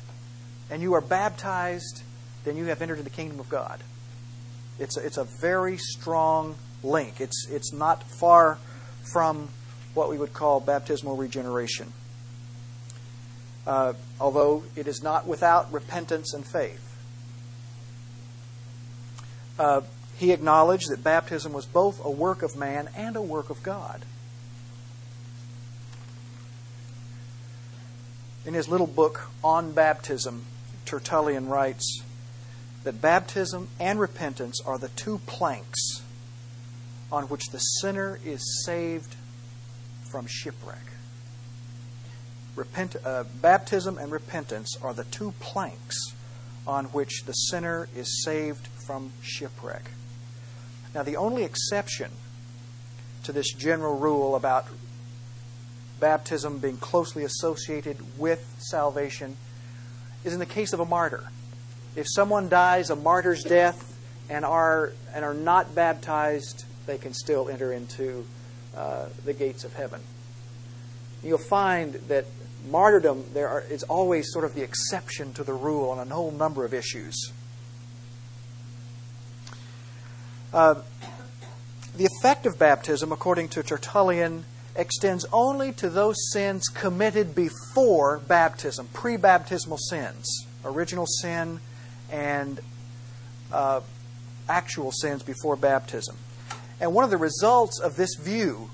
and 0.70 0.82
you 0.82 0.94
are 0.94 1.00
baptized, 1.00 2.02
then 2.44 2.56
you 2.56 2.66
have 2.66 2.82
entered 2.82 2.98
into 2.98 3.04
the 3.04 3.14
kingdom 3.14 3.40
of 3.40 3.48
God. 3.48 3.80
It's 4.78 4.96
a, 4.96 5.06
it's 5.06 5.18
a 5.18 5.26
very 5.40 5.76
strong 5.76 6.56
link. 6.82 7.20
It's, 7.20 7.46
it's 7.50 7.72
not 7.72 8.02
far 8.02 8.58
from 9.12 9.48
what 9.94 10.08
we 10.08 10.18
would 10.18 10.32
call 10.32 10.60
baptismal 10.60 11.16
regeneration. 11.16 11.92
Uh, 13.66 13.92
although 14.20 14.64
it 14.74 14.88
is 14.88 15.02
not 15.02 15.26
without 15.26 15.72
repentance 15.72 16.34
and 16.34 16.44
faith. 16.44 16.88
Uh, 19.58 19.82
he 20.16 20.32
acknowledged 20.32 20.90
that 20.90 21.04
baptism 21.04 21.52
was 21.52 21.66
both 21.66 22.04
a 22.04 22.10
work 22.10 22.42
of 22.42 22.56
man 22.56 22.88
and 22.96 23.14
a 23.16 23.22
work 23.22 23.50
of 23.50 23.62
God. 23.62 24.04
In 28.44 28.54
his 28.54 28.68
little 28.68 28.88
book 28.88 29.28
on 29.44 29.72
baptism, 29.72 30.44
Tertullian 30.84 31.48
writes 31.48 32.02
that 32.82 33.00
baptism 33.00 33.68
and 33.78 34.00
repentance 34.00 34.60
are 34.66 34.78
the 34.78 34.88
two 34.88 35.20
planks 35.26 36.02
on 37.12 37.24
which 37.24 37.50
the 37.50 37.58
sinner 37.58 38.18
is 38.24 38.64
saved 38.64 39.14
from 40.10 40.26
shipwreck. 40.26 40.92
Repent, 42.56 42.96
uh, 43.04 43.24
baptism 43.40 43.96
and 43.96 44.10
repentance 44.10 44.76
are 44.82 44.92
the 44.92 45.04
two 45.04 45.32
planks 45.38 45.96
on 46.66 46.86
which 46.86 47.24
the 47.24 47.32
sinner 47.32 47.88
is 47.94 48.24
saved 48.24 48.66
from 48.86 49.12
shipwreck. 49.22 49.90
Now, 50.94 51.02
the 51.02 51.16
only 51.16 51.44
exception 51.44 52.10
to 53.22 53.32
this 53.32 53.52
general 53.52 53.98
rule 53.98 54.34
about 54.34 54.66
baptism 56.02 56.58
being 56.58 56.76
closely 56.78 57.22
associated 57.22 57.96
with 58.18 58.44
salvation 58.58 59.36
is 60.24 60.32
in 60.32 60.40
the 60.40 60.46
case 60.46 60.72
of 60.72 60.80
a 60.80 60.84
martyr. 60.84 61.24
If 61.94 62.06
someone 62.08 62.48
dies 62.48 62.90
a 62.90 62.96
martyr's 62.96 63.44
death 63.44 63.96
and 64.28 64.44
are, 64.44 64.94
and 65.14 65.24
are 65.24 65.32
not 65.32 65.76
baptized, 65.76 66.64
they 66.86 66.98
can 66.98 67.14
still 67.14 67.48
enter 67.48 67.72
into 67.72 68.26
uh, 68.76 69.06
the 69.24 69.32
gates 69.32 69.62
of 69.62 69.74
heaven. 69.74 70.00
You'll 71.22 71.38
find 71.38 71.94
that 72.08 72.26
martyrdom 72.68 73.26
there 73.32 73.48
are, 73.48 73.60
is 73.60 73.84
always 73.84 74.32
sort 74.32 74.44
of 74.44 74.56
the 74.56 74.62
exception 74.62 75.32
to 75.34 75.44
the 75.44 75.54
rule 75.54 75.90
on 75.90 76.10
a 76.10 76.12
whole 76.12 76.32
number 76.32 76.64
of 76.64 76.74
issues. 76.74 77.32
Uh, 80.52 80.82
the 81.96 82.06
effect 82.06 82.44
of 82.44 82.58
baptism, 82.58 83.12
according 83.12 83.50
to 83.50 83.62
Tertullian, 83.62 84.44
extends 84.74 85.26
only 85.32 85.72
to 85.72 85.90
those 85.90 86.16
sins 86.32 86.68
committed 86.68 87.34
before 87.34 88.18
baptism, 88.18 88.88
pre 88.92 89.16
baptismal 89.16 89.78
sins, 89.78 90.46
original 90.64 91.06
sin 91.06 91.60
and 92.10 92.60
uh, 93.52 93.80
actual 94.48 94.92
sins 94.92 95.22
before 95.22 95.56
baptism. 95.56 96.16
And 96.80 96.94
one 96.94 97.04
of 97.04 97.10
the 97.10 97.16
results 97.16 97.78
of 97.78 97.96
this 97.96 98.16
view 98.16 98.70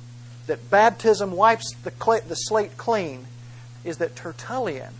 that 0.46 0.70
baptism 0.70 1.32
wipes 1.32 1.74
the, 1.82 1.90
cl- 1.90 2.22
the 2.26 2.34
slate 2.34 2.76
clean 2.76 3.26
is 3.84 3.98
that 3.98 4.16
Tertullian 4.16 4.94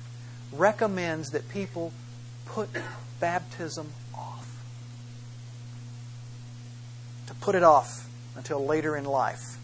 recommends 0.52 1.30
that 1.30 1.48
people 1.48 1.92
put 2.44 2.68
baptism 3.20 3.88
off. 4.14 4.62
To 7.26 7.34
put 7.34 7.54
it 7.54 7.62
off 7.62 8.08
until 8.36 8.64
later 8.64 8.96
in 8.96 9.04
life. 9.04 9.57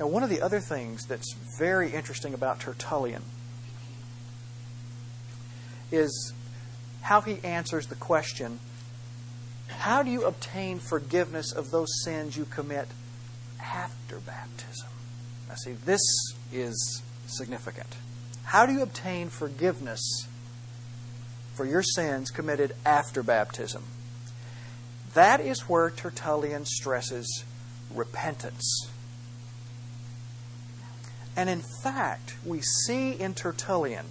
Now, 0.00 0.06
one 0.06 0.22
of 0.22 0.30
the 0.30 0.40
other 0.40 0.60
things 0.60 1.04
that's 1.04 1.34
very 1.58 1.92
interesting 1.92 2.32
about 2.32 2.58
Tertullian 2.58 3.22
is 5.92 6.32
how 7.02 7.20
he 7.20 7.38
answers 7.44 7.86
the 7.88 7.96
question 7.96 8.60
how 9.68 10.02
do 10.02 10.10
you 10.10 10.24
obtain 10.24 10.78
forgiveness 10.78 11.52
of 11.52 11.70
those 11.70 12.02
sins 12.02 12.34
you 12.34 12.46
commit 12.46 12.88
after 13.62 14.18
baptism? 14.18 14.88
Now, 15.48 15.54
see, 15.56 15.72
this 15.72 16.00
is 16.50 17.02
significant. 17.26 17.94
How 18.44 18.64
do 18.64 18.72
you 18.72 18.80
obtain 18.80 19.28
forgiveness 19.28 20.26
for 21.54 21.66
your 21.66 21.82
sins 21.82 22.30
committed 22.30 22.74
after 22.86 23.22
baptism? 23.22 23.84
That 25.12 25.40
is 25.40 25.68
where 25.68 25.90
Tertullian 25.90 26.64
stresses 26.64 27.44
repentance. 27.94 28.90
And 31.40 31.48
in 31.48 31.62
fact, 31.82 32.34
we 32.44 32.60
see 32.60 33.12
in 33.12 33.32
Tertullian 33.32 34.04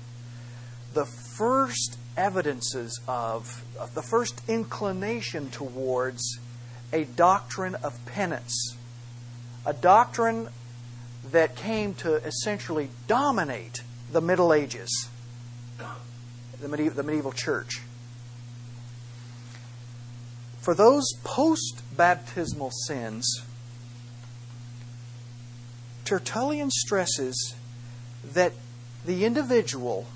the 0.95 1.05
first 1.05 1.99
evidences 2.17 2.99
of, 3.07 3.63
of, 3.79 3.93
the 3.93 4.01
first 4.01 4.41
inclination 4.47 5.51
towards 5.51 6.39
a 6.91 7.03
doctrine 7.03 7.75
of 7.75 8.03
penance, 8.07 8.75
a 9.63 9.73
doctrine 9.73 10.49
that 11.31 11.55
came 11.55 11.93
to 11.93 12.15
essentially 12.15 12.89
dominate 13.05 13.83
the 14.11 14.21
Middle 14.21 14.51
Ages, 14.51 15.07
the 16.59 16.67
medieval, 16.67 16.95
the 16.95 17.03
medieval 17.03 17.31
church. 17.31 17.83
For 20.61 20.73
those 20.73 21.05
post 21.23 21.83
baptismal 21.95 22.71
sins, 22.87 23.43
Tertullian 26.09 26.71
stresses 26.71 27.53
that 28.33 28.51
the 29.05 29.25
individual 29.25 30.07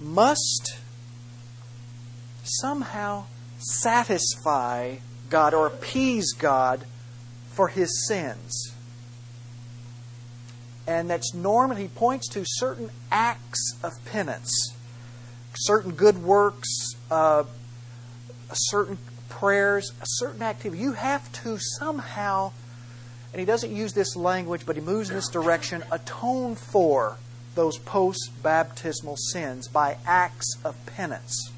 must 0.00 0.78
somehow 2.42 3.22
satisfy 3.58 4.96
God 5.28 5.54
or 5.54 5.68
appease 5.68 6.32
God 6.32 6.86
for 7.52 7.68
his 7.68 8.04
sins. 8.08 8.74
And 10.88 11.08
that's 11.08 11.32
normally, 11.32 11.82
he 11.82 11.88
points 11.88 12.26
to 12.30 12.42
certain 12.44 12.90
acts 13.12 13.76
of 13.80 13.92
penance, 14.06 14.74
certain 15.54 15.92
good 15.92 16.20
works, 16.24 16.96
uh, 17.12 17.44
certain 18.52 18.98
prayers, 19.28 19.92
a 20.00 20.06
certain 20.06 20.42
activity. 20.42 20.82
You 20.82 20.94
have 20.94 21.30
to 21.44 21.58
somehow 21.60 22.50
and 23.32 23.40
he 23.40 23.46
doesn't 23.46 23.74
use 23.74 23.92
this 23.92 24.16
language, 24.16 24.66
but 24.66 24.76
he 24.76 24.82
moves 24.82 25.10
in 25.10 25.16
this 25.16 25.28
direction, 25.28 25.84
atone 25.92 26.56
for 26.56 27.16
those 27.54 27.78
post 27.78 28.30
baptismal 28.42 29.16
sins 29.16 29.68
by 29.68 29.96
acts 30.04 30.56
of 30.64 30.74
penance. 30.86 31.52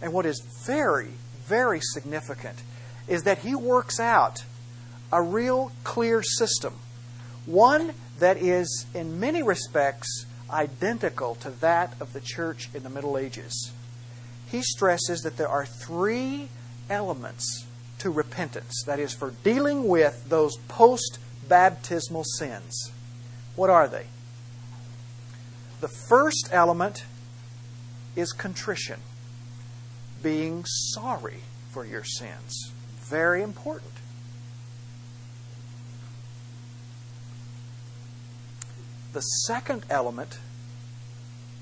And 0.00 0.12
what 0.12 0.26
is 0.26 0.42
very, 0.66 1.10
very 1.46 1.80
significant 1.80 2.62
is 3.06 3.24
that 3.24 3.38
he 3.38 3.54
works 3.54 4.00
out 4.00 4.44
a 5.12 5.22
real 5.22 5.72
clear 5.84 6.22
system, 6.22 6.74
one 7.44 7.92
that 8.18 8.36
is, 8.36 8.86
in 8.94 9.20
many 9.20 9.42
respects, 9.42 10.26
identical 10.50 11.34
to 11.36 11.50
that 11.50 11.94
of 12.00 12.12
the 12.12 12.20
church 12.20 12.68
in 12.74 12.82
the 12.82 12.90
Middle 12.90 13.18
Ages. 13.18 13.72
He 14.50 14.62
stresses 14.62 15.20
that 15.22 15.36
there 15.36 15.48
are 15.48 15.66
three 15.66 16.48
elements 16.88 17.66
to 18.02 18.10
repentance. 18.10 18.82
That 18.84 18.98
is, 18.98 19.14
for 19.14 19.30
dealing 19.44 19.86
with 19.86 20.28
those 20.28 20.56
post 20.66 21.20
baptismal 21.48 22.24
sins. 22.24 22.90
What 23.54 23.70
are 23.70 23.86
they? 23.86 24.06
The 25.80 25.88
first 25.88 26.48
element 26.50 27.04
is 28.16 28.32
contrition, 28.32 29.00
being 30.20 30.64
sorry 30.64 31.38
for 31.70 31.84
your 31.84 32.02
sins. 32.02 32.72
Very 33.08 33.40
important. 33.40 33.92
The 39.12 39.20
second 39.20 39.84
element 39.88 40.38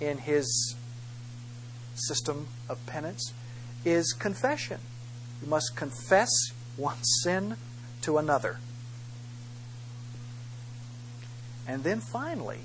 in 0.00 0.18
his 0.18 0.74
system 1.94 2.46
of 2.68 2.84
penance 2.86 3.34
is 3.84 4.14
confession. 4.14 4.78
You 5.42 5.48
must 5.48 5.76
confess 5.76 6.30
one 6.76 7.02
sin 7.02 7.56
to 8.02 8.18
another. 8.18 8.58
And 11.66 11.84
then 11.84 12.00
finally, 12.00 12.60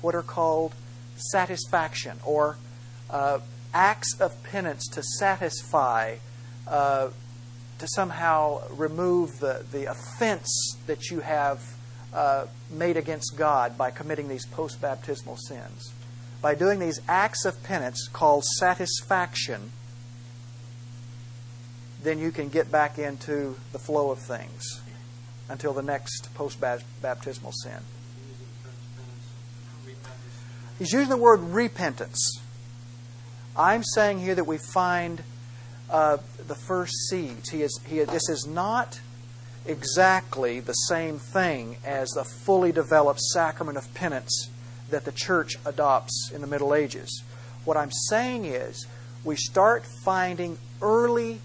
what 0.00 0.14
are 0.14 0.22
called 0.22 0.74
satisfaction 1.16 2.18
or 2.24 2.56
uh, 3.10 3.40
acts 3.74 4.18
of 4.20 4.42
penance 4.42 4.88
to 4.88 5.02
satisfy, 5.02 6.16
uh, 6.66 7.08
to 7.78 7.88
somehow 7.88 8.62
remove 8.70 9.38
the, 9.40 9.64
the 9.70 9.84
offense 9.84 10.76
that 10.86 11.10
you 11.10 11.20
have 11.20 11.62
uh, 12.12 12.46
made 12.70 12.96
against 12.96 13.36
God 13.36 13.76
by 13.76 13.90
committing 13.90 14.28
these 14.28 14.46
post 14.46 14.80
baptismal 14.80 15.36
sins. 15.36 15.92
By 16.40 16.54
doing 16.54 16.78
these 16.78 17.00
acts 17.08 17.44
of 17.44 17.62
penance 17.62 18.08
called 18.12 18.44
satisfaction, 18.44 19.72
then 22.06 22.18
you 22.18 22.30
can 22.30 22.48
get 22.48 22.70
back 22.70 22.98
into 22.98 23.56
the 23.72 23.78
flow 23.78 24.10
of 24.10 24.18
things. 24.18 24.80
until 25.48 25.72
the 25.72 25.82
next 25.82 26.34
post 26.34 26.60
baptismal 26.60 27.52
sin. 27.52 27.78
He's 30.78 30.92
using 30.92 31.08
the 31.08 31.16
word 31.16 31.40
repentance. 31.40 32.40
I'm 33.56 33.82
saying 33.82 34.20
here 34.20 34.34
that 34.34 34.44
we 34.44 34.58
find 34.58 35.22
uh, 35.88 36.18
the 36.46 36.54
first 36.54 36.92
seeds. 37.08 37.48
He 37.48 37.62
is, 37.62 37.80
he, 37.86 38.00
this 38.00 38.28
is 38.28 38.46
not 38.46 39.00
exactly 39.64 40.60
the 40.60 40.74
same 40.74 41.18
thing 41.18 41.76
as 41.84 42.10
the 42.10 42.24
fully 42.24 42.72
developed 42.72 43.20
sacrament 43.20 43.78
of 43.78 43.92
penance 43.94 44.50
that 44.90 45.04
the 45.04 45.12
church 45.12 45.56
adopts 45.64 46.30
in 46.34 46.40
the 46.40 46.46
Middle 46.46 46.74
Ages. 46.74 47.22
What 47.64 47.76
I'm 47.76 47.90
saying 47.90 48.44
is 48.44 48.86
we 49.24 49.36
start 49.36 49.84
finding 50.04 50.58
early 50.82 51.40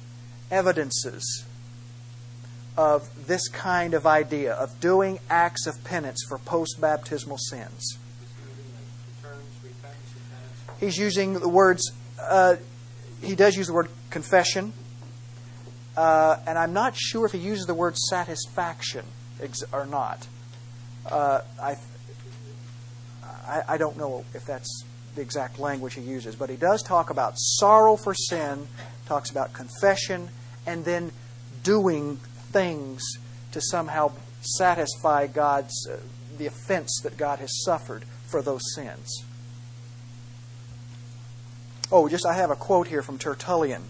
evidences 0.52 1.46
of 2.78 3.28
this 3.28 3.48
kind 3.48 3.94
of 3.94 4.06
idea 4.06 4.54
of 4.54 4.80
doing 4.80 5.20
acts 5.30 5.66
of 5.68 5.84
penance 5.84 6.24
for 6.28 6.38
post 6.38 6.80
baptismal 6.80 7.38
sins. 7.38 7.98
He's 10.80 10.98
using 10.98 11.34
the 11.34 11.50
words, 11.50 11.92
uh, 12.20 12.56
he 13.22 13.36
does 13.36 13.56
use 13.56 13.68
the 13.68 13.74
word 13.74 13.90
confession, 14.10 14.74
uh, 15.96 16.38
and 16.48 16.58
I'm 16.58 16.74
not 16.74 16.96
sure 16.96 17.26
if 17.26 17.34
he 17.34 17.38
uses 17.38 17.66
the 17.66 17.74
word 17.74 17.98
satisfaction 17.98 19.06
or 19.72 19.86
not. 19.86 20.28
Uh, 21.06 21.42
I, 21.62 21.76
I, 23.24 23.62
I 23.70 23.78
don't 23.78 23.98
know 23.98 24.24
if 24.34 24.46
that's 24.46 24.84
the 25.16 25.22
exact 25.22 25.60
language 25.60 25.96
he 25.96 26.02
uses, 26.02 26.36
but 26.36 26.50
he 26.50 26.56
does 26.56 26.82
talk 26.82 27.10
about 27.10 27.34
sorrow 27.36 27.96
for 27.96 28.14
sin, 28.14 28.68
talks 29.06 29.30
about 29.30 29.54
confession, 29.54 30.30
and 30.66 30.86
then 30.86 31.12
doing 31.64 32.18
things 32.52 33.04
to 33.52 33.62
somehow 33.62 34.12
satisfy 34.42 35.28
God's 35.28 35.88
uh, 35.90 35.98
the 36.38 36.48
offense 36.48 37.02
that 37.04 37.18
God 37.18 37.40
has 37.40 37.64
suffered 37.64 38.04
for 38.26 38.42
those 38.42 38.62
sins. 38.74 39.24
Oh, 41.92 42.08
just 42.08 42.26
I 42.26 42.34
have 42.34 42.50
a 42.50 42.56
quote 42.56 42.88
here 42.88 43.02
from 43.02 43.18
Tertullian 43.18 43.84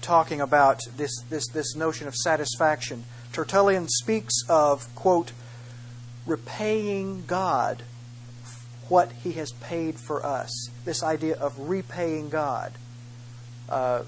talking 0.00 0.40
about 0.40 0.80
this 0.96 1.12
this 1.28 1.46
this 1.48 1.76
notion 1.76 2.08
of 2.08 2.14
satisfaction. 2.14 3.04
Tertullian 3.32 3.88
speaks 3.88 4.34
of 4.48 4.92
quote 4.94 5.32
repaying 6.26 7.24
God 7.26 7.82
what 8.88 9.12
He 9.22 9.32
has 9.32 9.52
paid 9.52 9.98
for 9.98 10.24
us. 10.24 10.70
This 10.84 11.02
idea 11.02 11.36
of 11.36 11.58
repaying 11.58 12.30
God. 12.30 12.72
Uh, 13.68 14.02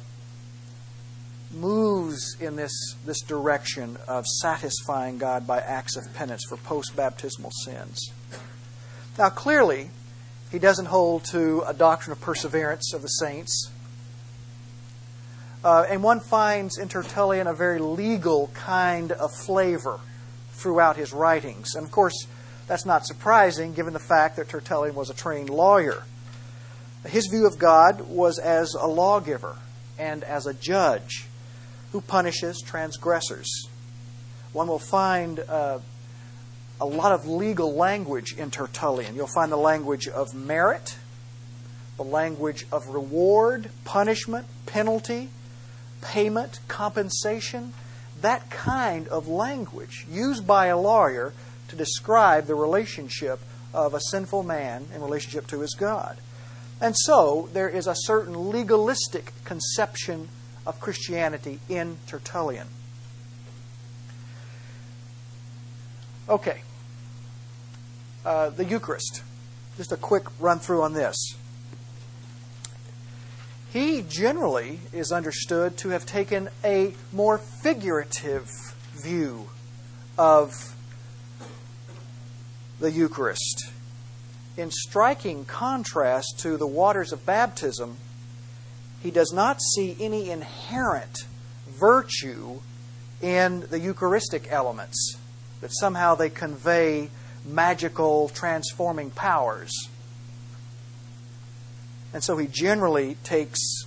moves 1.55 2.37
in 2.41 2.57
this, 2.57 2.97
this 3.05 3.21
direction 3.23 3.97
of 4.09 4.27
satisfying 4.27 5.19
God 5.19 5.47
by 5.47 5.61
acts 5.61 5.97
of 5.97 6.13
penance 6.15 6.45
for 6.49 6.57
post 6.57 6.95
baptismal 6.97 7.51
sins. 7.65 8.13
Now, 9.19 9.31
clearly, 9.31 9.91
he 10.51 10.59
doesn't 10.59 10.87
hold 10.87 11.25
to 11.27 11.63
a 11.67 11.73
doctrine 11.73 12.13
of 12.13 12.21
perseverance 12.21 12.93
of 12.93 13.03
the 13.03 13.09
saints. 13.09 13.71
Uh, 15.65 15.87
and 15.89 16.03
one 16.03 16.21
finds 16.21 16.79
in 16.79 16.89
Tertullian 16.89 17.47
a 17.47 17.55
very 17.55 17.79
legal 17.79 18.49
kind 18.55 19.13
of 19.13 19.31
flavor 19.47 20.01
throughout 20.53 20.97
his 20.97 21.13
writings. 21.13 21.75
And 21.75 21.85
of 21.85 21.91
course, 21.91 22.27
that's 22.67 22.87
not 22.87 23.07
surprising 23.07 23.75
given 23.75 23.93
the 23.93 23.99
fact 23.99 24.37
that 24.37 24.49
Tertullian 24.49 24.95
was 24.95 25.11
a 25.11 25.15
trained 25.15 25.51
lawyer. 25.51 26.05
His 27.07 27.27
view 27.27 27.47
of 27.47 27.59
God 27.59 28.03
was 28.03 28.39
as 28.39 28.75
a 28.75 28.87
lawgiver 28.87 29.57
and 29.99 30.25
as 30.25 30.47
a 30.47 30.55
judge 30.55 31.27
who 31.95 32.01
punishes 32.01 32.61
transgressors. 32.61 33.69
One 34.53 34.67
will 34.67 34.81
find 34.81 35.39
uh, 35.39 35.79
a 36.81 36.85
lot 36.85 37.13
of 37.13 37.29
legal 37.29 37.73
language 37.73 38.37
in 38.37 38.51
Tertullian. 38.51 39.15
You'll 39.15 39.29
find 39.29 39.53
the 39.53 39.57
language 39.57 40.09
of 40.09 40.35
merit, 40.35 40.97
the 41.97 42.03
language 42.03 42.67
of 42.73 42.89
reward, 42.89 43.71
punishment, 43.85 44.49
penalty, 44.67 45.29
payment, 46.03 46.59
compensation. 46.67 47.75
That 48.21 48.51
kind 48.51 49.07
of 49.07 49.29
language 49.29 50.05
used 50.11 50.45
by 50.45 50.67
a 50.67 50.77
lawyer 50.77 51.33
to 51.69 51.77
describe 51.77 52.47
the 52.47 52.57
relationship 52.57 53.39
of 53.73 53.95
a 53.95 54.01
sinful 54.11 54.43
man 54.43 54.87
in 54.93 55.01
relationship 55.01 55.47
to 55.47 55.61
his 55.61 55.75
God. 55.75 56.19
And 56.81 56.97
so 56.97 57.49
there 57.53 57.69
is 57.69 57.87
a 57.87 57.95
certain 57.95 58.51
legalistic 58.51 59.31
conception 59.45 60.29
of 60.67 60.81
Christianity 60.81 61.61
in 61.69 61.99
Tertullian. 62.07 62.69
Okay. 66.29 66.63
Uh, 68.25 68.51
the 68.51 68.65
Eucharist. 68.65 69.23
Just 69.77 69.93
a 69.93 69.97
quick 69.97 70.25
run 70.41 70.59
through 70.59 70.83
on 70.83 70.95
this. 70.95 71.37
He 73.73 74.03
generally 74.03 74.79
is 74.93 75.11
understood 75.11 75.77
to 75.79 75.89
have 75.89 76.07
taken 76.07 76.49
a 76.63 76.95
more 77.13 77.39
figurative 77.39 78.49
view 79.03 79.49
of 80.17 80.77
the 82.79 82.91
Eucharist. 82.91 83.71
In 84.57 84.71
striking 84.71 85.45
contrast 85.45 86.39
to 86.39 86.57
the 86.57 86.67
waters 86.67 87.13
of 87.13 87.27
baptism, 87.27 87.97
he 89.05 89.11
does 89.11 89.35
not 89.35 89.61
see 89.61 89.95
any 90.01 90.31
inherent 90.31 91.27
virtue 91.69 92.61
in 93.21 93.61
the 93.69 93.79
Eucharistic 93.79 94.51
elements, 94.51 95.19
that 95.61 95.71
somehow 95.75 96.15
they 96.15 96.31
convey 96.31 97.11
magical 97.45 98.31
transforming 98.31 99.11
powers. 99.11 99.91
And 102.15 102.25
so 102.25 102.39
he 102.39 102.47
generally 102.47 103.19
takes 103.25 103.85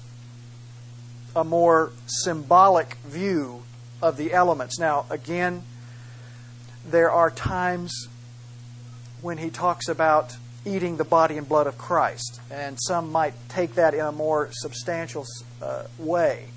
a 1.35 1.43
more 1.43 1.91
symbolic 2.05 2.93
view 2.97 3.63
of 4.03 4.17
the 4.17 4.33
elements. 4.33 4.77
Now, 4.77 5.07
again, 5.09 5.63
there 6.85 7.09
are 7.09 7.31
times 7.31 8.07
when 9.23 9.39
he 9.39 9.49
talks 9.49 9.89
about 9.89 10.37
eating 10.67 10.97
the 10.97 11.03
body 11.03 11.37
and 11.37 11.47
blood 11.47 11.67
of 11.67 11.77
Christ. 11.77 12.41
And 12.51 12.77
some 12.79 13.11
might 13.11 13.33
take 13.49 13.75
that 13.75 13.93
in 13.93 14.01
a 14.01 14.11
more 14.11 14.49
substantial 14.51 15.25
uh, 15.61 15.83
way. 15.97 16.47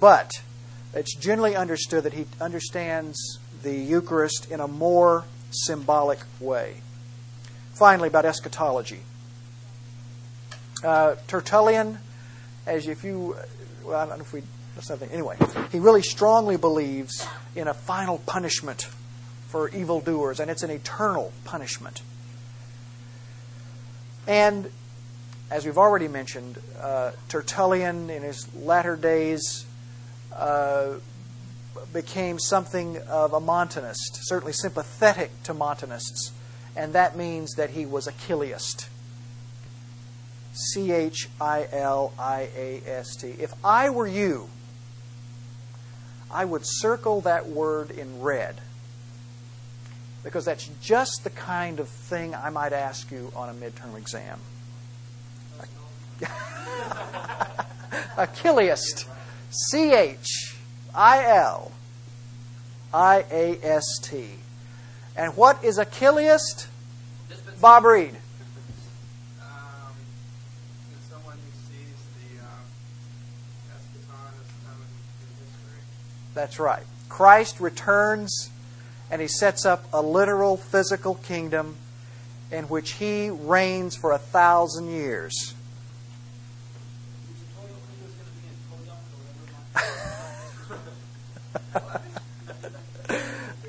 But 0.00 0.32
it's 0.94 1.14
generally 1.14 1.54
understood 1.54 2.04
that 2.04 2.14
he 2.14 2.26
understands 2.40 3.38
the 3.62 3.74
Eucharist 3.74 4.50
in 4.50 4.60
a 4.60 4.68
more 4.68 5.24
symbolic 5.50 6.20
way. 6.40 6.76
Finally, 7.74 8.08
about 8.08 8.24
eschatology. 8.24 9.00
Uh, 10.82 11.16
Tertullian, 11.26 11.98
as 12.66 12.86
if 12.88 13.04
you, 13.04 13.36
well, 13.84 13.96
I 13.96 14.06
don't 14.06 14.18
know 14.18 14.24
if 14.24 14.32
we, 14.32 14.42
nothing. 14.88 15.10
Anyway, 15.10 15.36
he 15.72 15.78
really 15.78 16.02
strongly 16.02 16.56
believes 16.56 17.26
in 17.54 17.68
a 17.68 17.74
final 17.74 18.18
punishment 18.18 18.88
for 19.48 19.68
evildoers, 19.70 20.40
and 20.40 20.50
it's 20.50 20.62
an 20.62 20.70
eternal 20.70 21.32
punishment. 21.44 22.02
And 24.26 24.70
as 25.50 25.64
we've 25.66 25.78
already 25.78 26.08
mentioned, 26.08 26.58
uh, 26.80 27.12
Tertullian 27.28 28.10
in 28.10 28.22
his 28.22 28.52
latter 28.56 28.96
days 28.96 29.66
uh, 30.34 30.94
became 31.92 32.38
something 32.38 32.98
of 33.08 33.32
a 33.32 33.40
Montanist, 33.40 34.20
certainly 34.22 34.52
sympathetic 34.52 35.30
to 35.44 35.54
Montanists, 35.54 36.32
and 36.76 36.92
that 36.94 37.16
means 37.16 37.54
that 37.54 37.70
he 37.70 37.86
was 37.86 38.06
a 38.06 38.12
Chiliast. 38.12 38.88
C 40.54 40.92
H 40.92 41.28
I 41.40 41.66
L 41.72 42.12
I 42.18 42.48
A 42.56 42.82
S 42.86 43.16
T. 43.16 43.34
If 43.38 43.52
I 43.64 43.90
were 43.90 44.06
you, 44.06 44.48
I 46.30 46.44
would 46.44 46.62
circle 46.64 47.20
that 47.22 47.48
word 47.48 47.90
in 47.90 48.22
red 48.22 48.60
because 50.24 50.46
that's 50.46 50.68
just 50.82 51.22
the 51.22 51.30
kind 51.30 51.78
of 51.78 51.88
thing 51.88 52.34
I 52.34 52.48
might 52.50 52.72
ask 52.72 53.12
you 53.12 53.30
on 53.36 53.50
a 53.50 53.52
midterm 53.52 53.96
exam. 53.96 54.40
a 58.16 58.26
Chiliast. 58.26 59.06
C 59.50 59.92
H 59.92 60.56
I 60.94 61.26
L 61.26 61.70
I 62.92 63.24
A 63.30 63.58
S 63.62 63.98
T. 64.02 64.26
And 65.16 65.36
what 65.36 65.62
is 65.62 65.78
a 65.78 65.84
Chiliast? 65.84 66.66
Bob 67.60 67.84
Reed. 67.84 68.16
Um, 69.40 69.46
That's 76.34 76.58
right. 76.58 76.82
Christ 77.08 77.60
returns 77.60 78.50
and 79.14 79.22
he 79.22 79.28
sets 79.28 79.64
up 79.64 79.84
a 79.92 80.02
literal 80.02 80.56
physical 80.56 81.14
kingdom 81.14 81.76
in 82.50 82.64
which 82.64 82.94
he 82.94 83.30
reigns 83.30 83.94
for 83.94 84.10
a 84.10 84.18
thousand 84.18 84.88
years. 84.88 85.54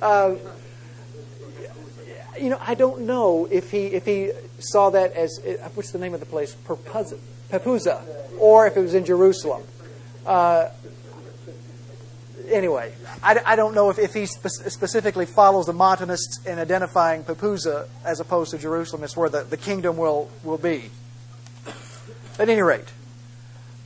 uh, 0.02 0.34
you 2.42 2.50
know, 2.50 2.58
I 2.60 2.74
don't 2.74 3.02
know 3.02 3.48
if 3.52 3.70
he 3.70 3.86
if 3.86 4.04
he 4.08 4.32
saw 4.58 4.90
that 4.90 5.14
as 5.14 5.40
uh, 5.46 5.70
what's 5.76 5.92
the 5.92 6.00
name 6.00 6.16
of 6.16 6.22
the 6.22 6.26
place, 6.26 6.56
Pepuza, 6.56 7.20
Pepuza 7.52 8.04
or 8.40 8.66
if 8.66 8.76
it 8.76 8.82
was 8.82 8.96
in 8.96 9.06
Jerusalem. 9.06 9.62
Uh, 10.26 10.70
anyway, 12.50 12.94
I, 13.24 13.40
I, 13.46 13.56
don't 13.56 13.74
know 13.74 13.90
if, 13.90 14.00
if 14.00 14.14
he 14.14 14.26
spe- 14.26 14.48
specifically 14.48 15.26
follows 15.26 15.66
the 15.66 15.74
Montanists 15.74 16.46
in 16.46 16.60
identifying 16.60 17.24
Pepuza 17.24 17.88
as 18.04 18.20
opposed 18.20 18.52
to 18.52 18.58
Jerusalem 18.58 19.04
as 19.04 19.16
where 19.16 19.30
the, 19.30 19.44
the 19.44 19.58
kingdom 19.58 19.98
will, 19.98 20.30
will 20.44 20.58
be. 20.58 20.90
At 22.38 22.50
any 22.50 22.62
rate, 22.62 22.92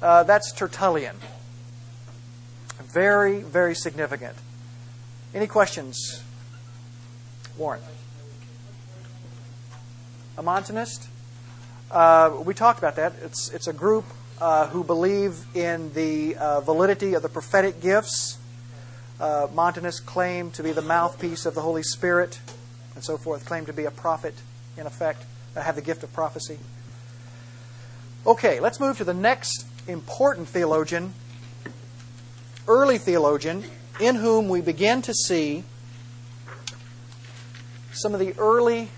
uh, 0.01 0.23
that's 0.23 0.51
Tertullian. 0.51 1.15
Very, 2.81 3.41
very 3.41 3.75
significant. 3.75 4.35
Any 5.35 5.45
questions? 5.45 6.23
Warren. 7.57 7.81
A 10.37 10.41
Montanist? 10.41 11.07
Uh, 11.91 12.41
we 12.43 12.53
talked 12.55 12.79
about 12.79 12.95
that. 12.95 13.13
It's, 13.21 13.49
it's 13.49 13.67
a 13.67 13.73
group 13.73 14.05
uh, 14.41 14.67
who 14.67 14.83
believe 14.83 15.37
in 15.55 15.93
the 15.93 16.35
uh, 16.35 16.61
validity 16.61 17.13
of 17.13 17.21
the 17.21 17.29
prophetic 17.29 17.81
gifts. 17.81 18.38
Uh, 19.19 19.47
Montanists 19.53 19.99
claim 19.99 20.49
to 20.51 20.63
be 20.63 20.71
the 20.71 20.81
mouthpiece 20.81 21.45
of 21.45 21.53
the 21.53 21.61
Holy 21.61 21.83
Spirit 21.83 22.39
and 22.95 23.03
so 23.03 23.17
forth, 23.17 23.45
claim 23.45 23.65
to 23.65 23.73
be 23.73 23.85
a 23.85 23.91
prophet, 23.91 24.33
in 24.77 24.85
effect, 24.85 25.23
uh, 25.55 25.61
have 25.61 25.75
the 25.75 25.81
gift 25.81 26.03
of 26.03 26.11
prophecy. 26.13 26.57
Okay, 28.25 28.59
let's 28.59 28.79
move 28.79 28.97
to 28.97 29.03
the 29.03 29.13
next 29.13 29.65
important 29.87 30.47
theologian, 30.47 31.13
early 32.67 32.97
theologian, 32.97 33.63
in 33.99 34.15
whom 34.15 34.49
we 34.49 34.61
begin 34.61 35.01
to 35.01 35.13
see 35.13 35.63
some 37.91 38.13
of 38.13 38.19
the 38.19 38.33
early 38.37 38.89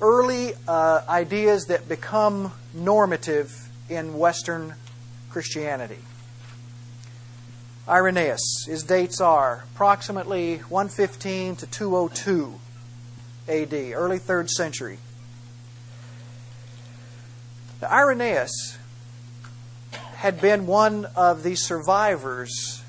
early 0.00 0.52
uh, 0.68 1.02
ideas 1.08 1.66
that 1.66 1.88
become 1.88 2.52
normative 2.74 3.68
in 3.88 4.18
Western 4.18 4.74
Christianity. 5.36 5.98
Irenaeus, 7.86 8.64
his 8.66 8.82
dates 8.84 9.20
are 9.20 9.64
approximately 9.74 10.56
115 10.56 11.56
to 11.56 11.66
202 11.66 12.58
AD, 13.46 13.74
early 13.92 14.18
3rd 14.18 14.48
century. 14.48 14.96
Now, 17.82 17.88
Irenaeus 17.88 18.78
had 20.14 20.40
been 20.40 20.66
one 20.66 21.04
of 21.14 21.42
the 21.42 21.54
survivors 21.54 22.82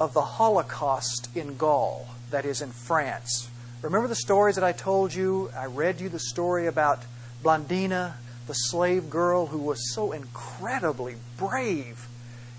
of 0.00 0.14
the 0.14 0.22
Holocaust 0.22 1.28
in 1.36 1.58
Gaul, 1.58 2.08
that 2.30 2.46
is, 2.46 2.62
in 2.62 2.70
France. 2.70 3.50
Remember 3.82 4.08
the 4.08 4.14
stories 4.14 4.54
that 4.54 4.64
I 4.64 4.72
told 4.72 5.12
you? 5.12 5.50
I 5.54 5.66
read 5.66 6.00
you 6.00 6.08
the 6.08 6.18
story 6.18 6.66
about 6.66 7.02
Blandina, 7.42 8.14
the 8.46 8.54
slave 8.54 9.08
girl 9.08 9.46
who 9.46 9.58
was 9.58 9.92
so 9.94 10.12
incredibly 10.12 11.16
brave 11.36 12.06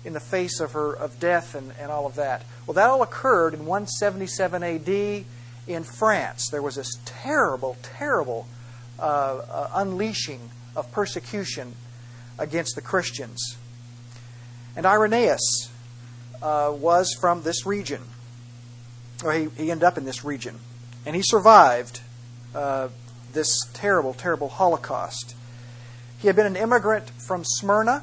in 0.04 0.12
the 0.12 0.20
face 0.20 0.60
of 0.60 0.72
her 0.72 0.92
of 0.92 1.18
death 1.20 1.54
and, 1.54 1.72
and 1.80 1.90
all 1.90 2.06
of 2.06 2.14
that. 2.16 2.42
Well, 2.66 2.74
that 2.74 2.88
all 2.88 3.02
occurred 3.02 3.54
in 3.54 3.66
177 3.66 4.62
AD 4.62 5.24
in 5.66 5.84
France. 5.84 6.48
There 6.50 6.62
was 6.62 6.76
this 6.76 6.98
terrible, 7.04 7.76
terrible 7.82 8.46
uh, 8.98 9.02
uh, 9.02 9.70
unleashing 9.74 10.50
of 10.74 10.90
persecution 10.92 11.74
against 12.38 12.74
the 12.74 12.80
Christians. 12.80 13.56
And 14.76 14.86
Irenaeus 14.86 15.70
uh, 16.42 16.72
was 16.76 17.16
from 17.18 17.42
this 17.42 17.64
region, 17.64 18.02
or 19.24 19.32
he, 19.32 19.48
he 19.56 19.70
ended 19.70 19.84
up 19.84 19.96
in 19.96 20.04
this 20.04 20.24
region. 20.24 20.58
And 21.04 21.16
he 21.16 21.22
survived 21.22 22.00
uh, 22.54 22.88
this 23.32 23.58
terrible, 23.72 24.12
terrible 24.12 24.48
Holocaust. 24.48 25.35
He 26.20 26.28
had 26.28 26.36
been 26.36 26.46
an 26.46 26.56
immigrant 26.56 27.08
from 27.10 27.44
Smyrna. 27.44 28.02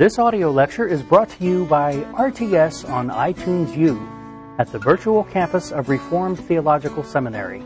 This 0.00 0.18
audio 0.18 0.50
lecture 0.50 0.86
is 0.86 1.02
brought 1.02 1.28
to 1.28 1.44
you 1.44 1.66
by 1.66 1.96
RTS 2.14 2.88
on 2.88 3.10
iTunes 3.10 3.76
U 3.76 4.00
at 4.58 4.72
the 4.72 4.78
virtual 4.78 5.24
campus 5.24 5.72
of 5.72 5.88
Reformed 5.88 6.38
Theological 6.38 7.04
Seminary. 7.04 7.62